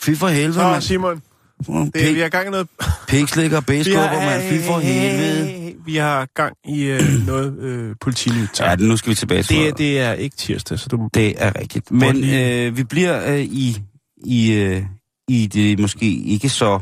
[0.00, 0.82] Fy for helvede, mand.
[0.82, 1.22] Simon,
[1.66, 2.68] det, er, vi Pik, har gang i noget...
[3.08, 4.42] pikslikker og bæskubber, mand.
[4.42, 5.74] Fy for helvede.
[5.84, 8.60] vi har gang i øh, noget øh, politinyt.
[8.60, 11.08] Ja, nu skal vi tilbage til det, det er ikke tirsdag, så du...
[11.14, 11.90] Det er rigtigt.
[11.90, 13.82] Men øh, vi bliver øh, i,
[14.24, 14.82] i, øh,
[15.28, 16.80] i det måske ikke så,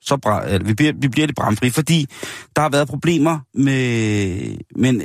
[0.00, 2.06] så bra, øh, vi, bliver, vi bliver det bramfri, fordi
[2.56, 5.02] der har været problemer med, med, en,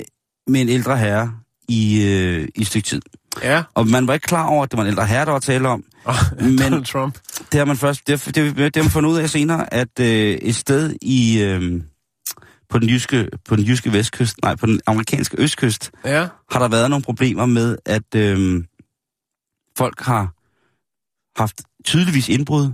[0.48, 1.34] med en ældre herre
[1.70, 3.02] i, øh, i et stykke tid.
[3.44, 5.40] Ja, Og man var ikke klar over, at det var en ældre herre, der var
[5.40, 5.84] tale om.
[6.04, 7.18] og Men- Donald Trump.
[7.52, 10.00] Det har man først, det, har- det, det har man fundet ud af senere, at
[10.00, 11.82] øh, et sted i, øh,
[12.70, 16.68] på, den jyske, på den jyske vestkyst, nej, på den amerikanske østkyst, Ja, har der
[16.68, 18.66] været nogle problemer med, at øhm,
[19.78, 20.34] folk har
[21.42, 22.72] haft tydeligvis indbrud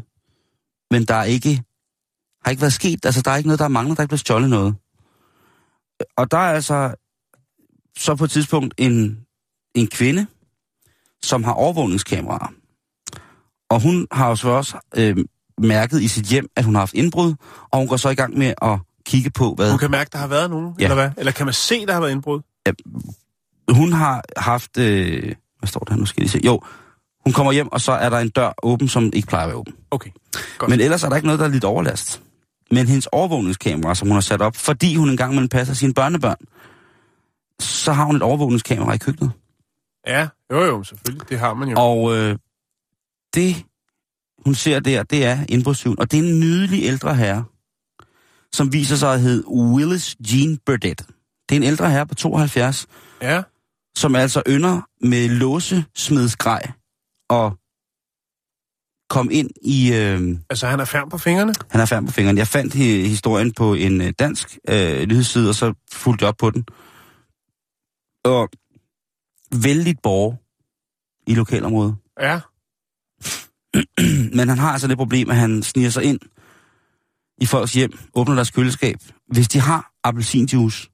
[0.92, 1.64] men der er ikke,
[2.44, 4.10] har ikke været sket, altså der er ikke noget, der er manglet, der er ikke
[4.10, 4.76] blevet stjålet noget.
[6.18, 6.94] Og der er altså
[7.98, 9.20] så på et tidspunkt en,
[9.76, 10.28] en kvinde,
[11.24, 12.52] som har overvågningskameraer.
[13.70, 15.18] Og hun har jo så også øh,
[15.58, 17.34] mærket i sit hjem, at hun har haft indbrud,
[17.72, 19.72] og hun går så i gang med at kigge på, hvad...
[19.72, 20.84] Du kan mærke, der har været nogen, Ja.
[20.84, 21.12] eller hvad?
[21.18, 22.42] Eller kan man se, der har været indbrud?
[23.72, 24.78] Hun har haft...
[24.78, 25.96] Øh, hvad står der?
[25.96, 26.42] Nu skal jeg se.
[26.46, 26.62] Jo,
[27.24, 29.58] hun kommer hjem, og så er der en dør åben, som ikke plejer at være
[29.58, 29.74] åben.
[29.92, 30.10] Okay,
[30.58, 30.70] godt.
[30.70, 32.22] Men ellers er der ikke noget, der er lidt overlast.
[32.72, 36.38] Men hendes overvågningskamera, som hun har sat op, fordi hun engang imellem passer sine børnebørn,
[37.60, 39.32] så har hun et overvågningskamera i køkkenet.
[40.08, 41.30] Ja, jo jo, selvfølgelig.
[41.30, 41.76] Det har man jo.
[41.80, 42.38] Og øh,
[43.36, 43.56] det,
[44.46, 46.00] hun ser der, det er indbrudstyven.
[46.00, 47.46] Og det er en nydelig ældre herre,
[48.54, 51.02] som viser sig at hedde Willis Jean Burdett.
[51.50, 52.88] Det er en ældre herre på 72,
[53.22, 53.44] Ja,
[53.98, 56.72] som altså ynder med låse smedsgrej
[57.30, 57.58] og
[59.10, 59.94] kom ind i...
[59.94, 61.54] Øh, altså han er færm på fingrene.
[61.72, 62.40] han er færdig på fingrene.
[62.40, 66.38] Jeg fandt hi- historien på en øh, dansk øh, nyhedsside, og så fulgte jeg op
[66.38, 66.66] på den.
[68.26, 68.50] Og
[69.52, 70.36] vældigt borger
[71.28, 71.96] i lokalområdet.
[72.20, 72.40] Ja,
[74.38, 76.20] Men han har altså det problem, at han sniger sig ind
[77.42, 78.98] i folks hjem, åbner deres køleskab.
[79.28, 80.90] Hvis de har appelsinjuice,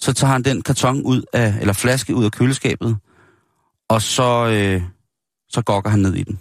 [0.00, 2.98] så tager han den karton ud af, eller flaske ud af køleskabet,
[3.88, 4.82] og så, øh,
[5.48, 6.40] så gokker han ned i den.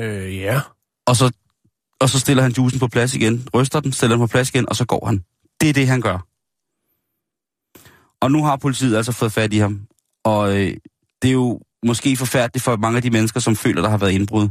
[0.00, 0.60] øh, ja.
[1.06, 1.32] Og så,
[2.00, 4.68] og så stiller han juicen på plads igen, ryster den, stiller den på plads igen,
[4.68, 5.24] og så går han.
[5.60, 6.27] Det er det, han gør.
[8.20, 9.80] Og nu har politiet altså fået fat i ham.
[10.24, 10.76] Og øh,
[11.22, 14.12] det er jo måske forfærdeligt for mange af de mennesker, som føler, der har været
[14.12, 14.48] indbrud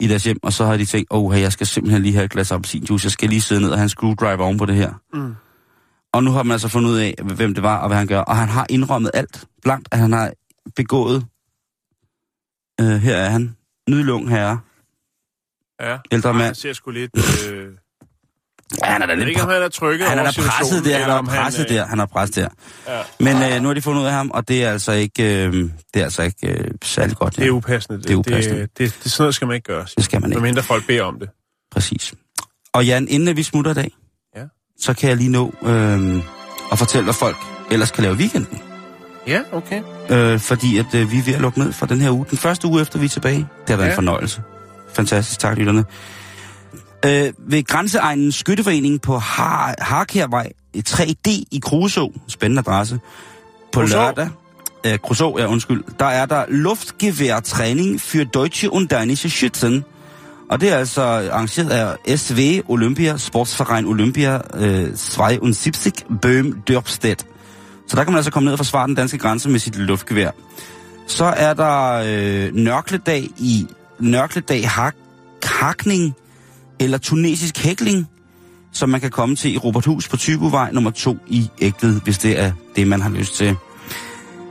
[0.00, 2.30] i deres hjem, og så har de tænkt, åh, jeg skal simpelthen lige have et
[2.30, 4.92] glas appelsinjuice, jeg skal lige sidde ned og have en screwdriver oven på det her.
[5.14, 5.34] Mm.
[6.12, 8.20] Og nu har man altså fundet ud af, hvem det var, og hvad han gør.
[8.20, 10.32] Og han har indrømmet alt blankt, at han har
[10.76, 11.26] begået...
[12.80, 13.56] Øh, her er han.
[13.88, 14.60] Nydelig ung herre.
[15.80, 15.98] Ja.
[16.10, 16.44] Ældre Ej, mand.
[16.44, 17.10] Han ser sgu lidt...
[17.50, 17.68] Øh...
[18.84, 20.98] Ja, han er da lidt ikke, om han er trykket Han er da presset der,
[20.98, 22.48] han er presset øh, der, han er presset der.
[22.88, 23.00] Ja.
[23.20, 25.52] Men øh, nu har de fundet ud af ham, og det er altså ikke, øh,
[25.52, 27.36] det er altså ikke øh, særlig godt.
[27.36, 27.98] Det er upassende.
[27.98, 28.60] Det, Det er upassende.
[28.60, 29.86] Det, det, det, sådan noget skal man ikke gøre.
[29.96, 30.40] Det skal man ikke.
[30.40, 31.28] Medmindre folk beder om det.
[31.72, 32.14] Præcis.
[32.74, 33.90] Og Jan, inden vi smutter i dag,
[34.36, 34.42] Ja.
[34.80, 36.16] så kan jeg lige nå øh,
[36.72, 37.36] at fortælle, hvad folk
[37.70, 38.58] ellers kan lave weekenden.
[39.26, 39.82] Ja, okay.
[40.10, 42.26] Øh, fordi at øh, vi er ved at lukke ned for den her uge.
[42.30, 43.36] Den første uge efter vi er tilbage.
[43.38, 43.84] Det har været ja.
[43.84, 43.90] Ja.
[43.92, 44.42] en fornøjelse.
[44.94, 45.84] Fantastisk, tak lytterne.
[47.06, 50.52] Øh, ved Grænseegnens Skytteforening på Har Harkærvej
[50.88, 53.00] 3D i Kruså, spændende adresse,
[53.72, 53.96] på Kruså?
[53.96, 54.28] lørdag,
[54.86, 59.82] øh, Kruså, ja undskyld, der er der Luftgeværtræning für Deutsche und Dänische Schützen.
[60.50, 65.88] Og det er altså arrangeret af SV Olympia, Sportsverein Olympia øh, 72
[66.22, 67.26] Bøhm Dørpstedt.
[67.88, 70.30] Så der kan man altså komme ned og forsvare den danske grænse med sit luftgevær.
[71.06, 73.66] Så er der øh, nørkledag i
[73.98, 74.94] nørkledag hak,
[75.44, 76.16] hakning
[76.82, 78.08] eller tunesisk hækling,
[78.72, 82.40] som man kan komme til i Roberthus på Tybovej nummer 2 i Ægtved, hvis det
[82.40, 83.56] er det, man har lyst til.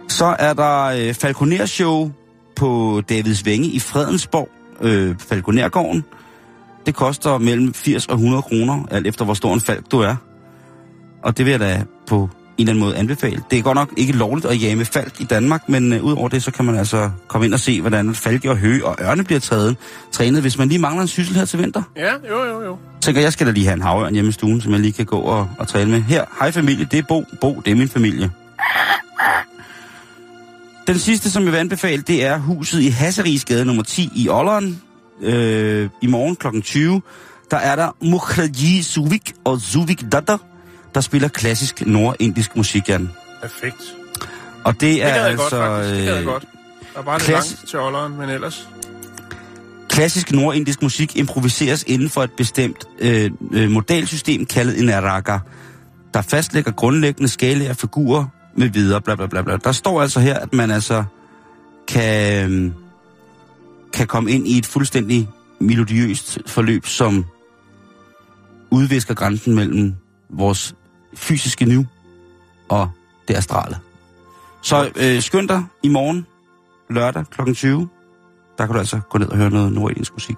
[0.08, 2.12] Så er der øh, Falconer-show
[2.56, 4.50] på Davids Vænge i Fredensborg,
[4.82, 6.04] øh, Falconergården.
[6.86, 10.16] Det koster mellem 80 og 100 kroner, alt efter hvor stor en falk du er.
[11.24, 13.44] Og det vil jeg da på en eller anden måde anbefale.
[13.52, 16.30] Det er godt nok ikke lovligt at jage med falk i Danmark, men øh, udover
[16.30, 19.24] det, så kan man altså komme ind og se, hvordan falke og høge og ørne
[19.24, 19.78] bliver trænet,
[20.12, 21.82] trænet, hvis man lige mangler en syssel her til vinter.
[21.96, 22.78] Ja, jo, jo, jo.
[23.02, 25.06] tænker, jeg skal da lige have en havørn hjemme i stuen, som jeg lige kan
[25.06, 26.02] gå og, og tale med.
[26.02, 27.26] Her, hej familie, det er Bo.
[27.42, 28.32] Bo, det er min familie.
[30.88, 34.82] Den sidste, som jeg vil anbefale, det er huset i Hasserigsgade nummer 10 i Olleren.
[35.22, 36.62] Øh, I morgen kl.
[36.62, 37.02] 20,
[37.52, 40.38] der er der Mukherjee Suvik og Suvik Datter,
[40.96, 43.10] der spiller klassisk nordindisk musik, Jan.
[43.42, 43.96] Perfekt.
[44.64, 45.38] Og det Det er jeg altså...
[45.58, 45.96] godt, faktisk.
[45.96, 46.46] Det gad jeg øh, godt.
[46.94, 48.68] Der er bare lidt klasse- langt til Olleren, men ellers...
[49.90, 55.38] Klassisk nordindisk musik improviseres inden for et bestemt øh, øh, modelsystem kaldet en raga,
[56.14, 58.26] der fastlægger grundlæggende skalaer, figurer
[58.56, 59.58] med videre, bla bla bla bla.
[59.58, 61.04] Der står altså her, at man altså
[61.88, 62.72] kan, øh,
[63.94, 65.30] kan komme ind i et fuldstændig
[65.60, 67.26] melodiøst forløb, som
[68.72, 69.96] udvisker grænsen mellem
[70.30, 70.76] vores
[71.14, 71.86] fysiske nu
[72.70, 72.90] og
[73.28, 73.78] det astrale.
[74.62, 76.26] Så øh, skynd dig i morgen,
[76.90, 77.54] lørdag kl.
[77.54, 77.90] 20,
[78.58, 80.36] der kan du altså gå ned og høre noget nordisk musik.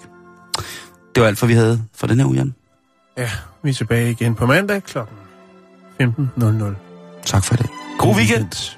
[1.16, 2.56] Det var alt, for vi havde for den her uge, Jan.
[3.18, 3.30] Ja,
[3.64, 4.98] vi er tilbage igen på mandag kl.
[4.98, 6.04] 15.00.
[7.26, 7.70] Tak for det.
[8.00, 8.78] God weekend!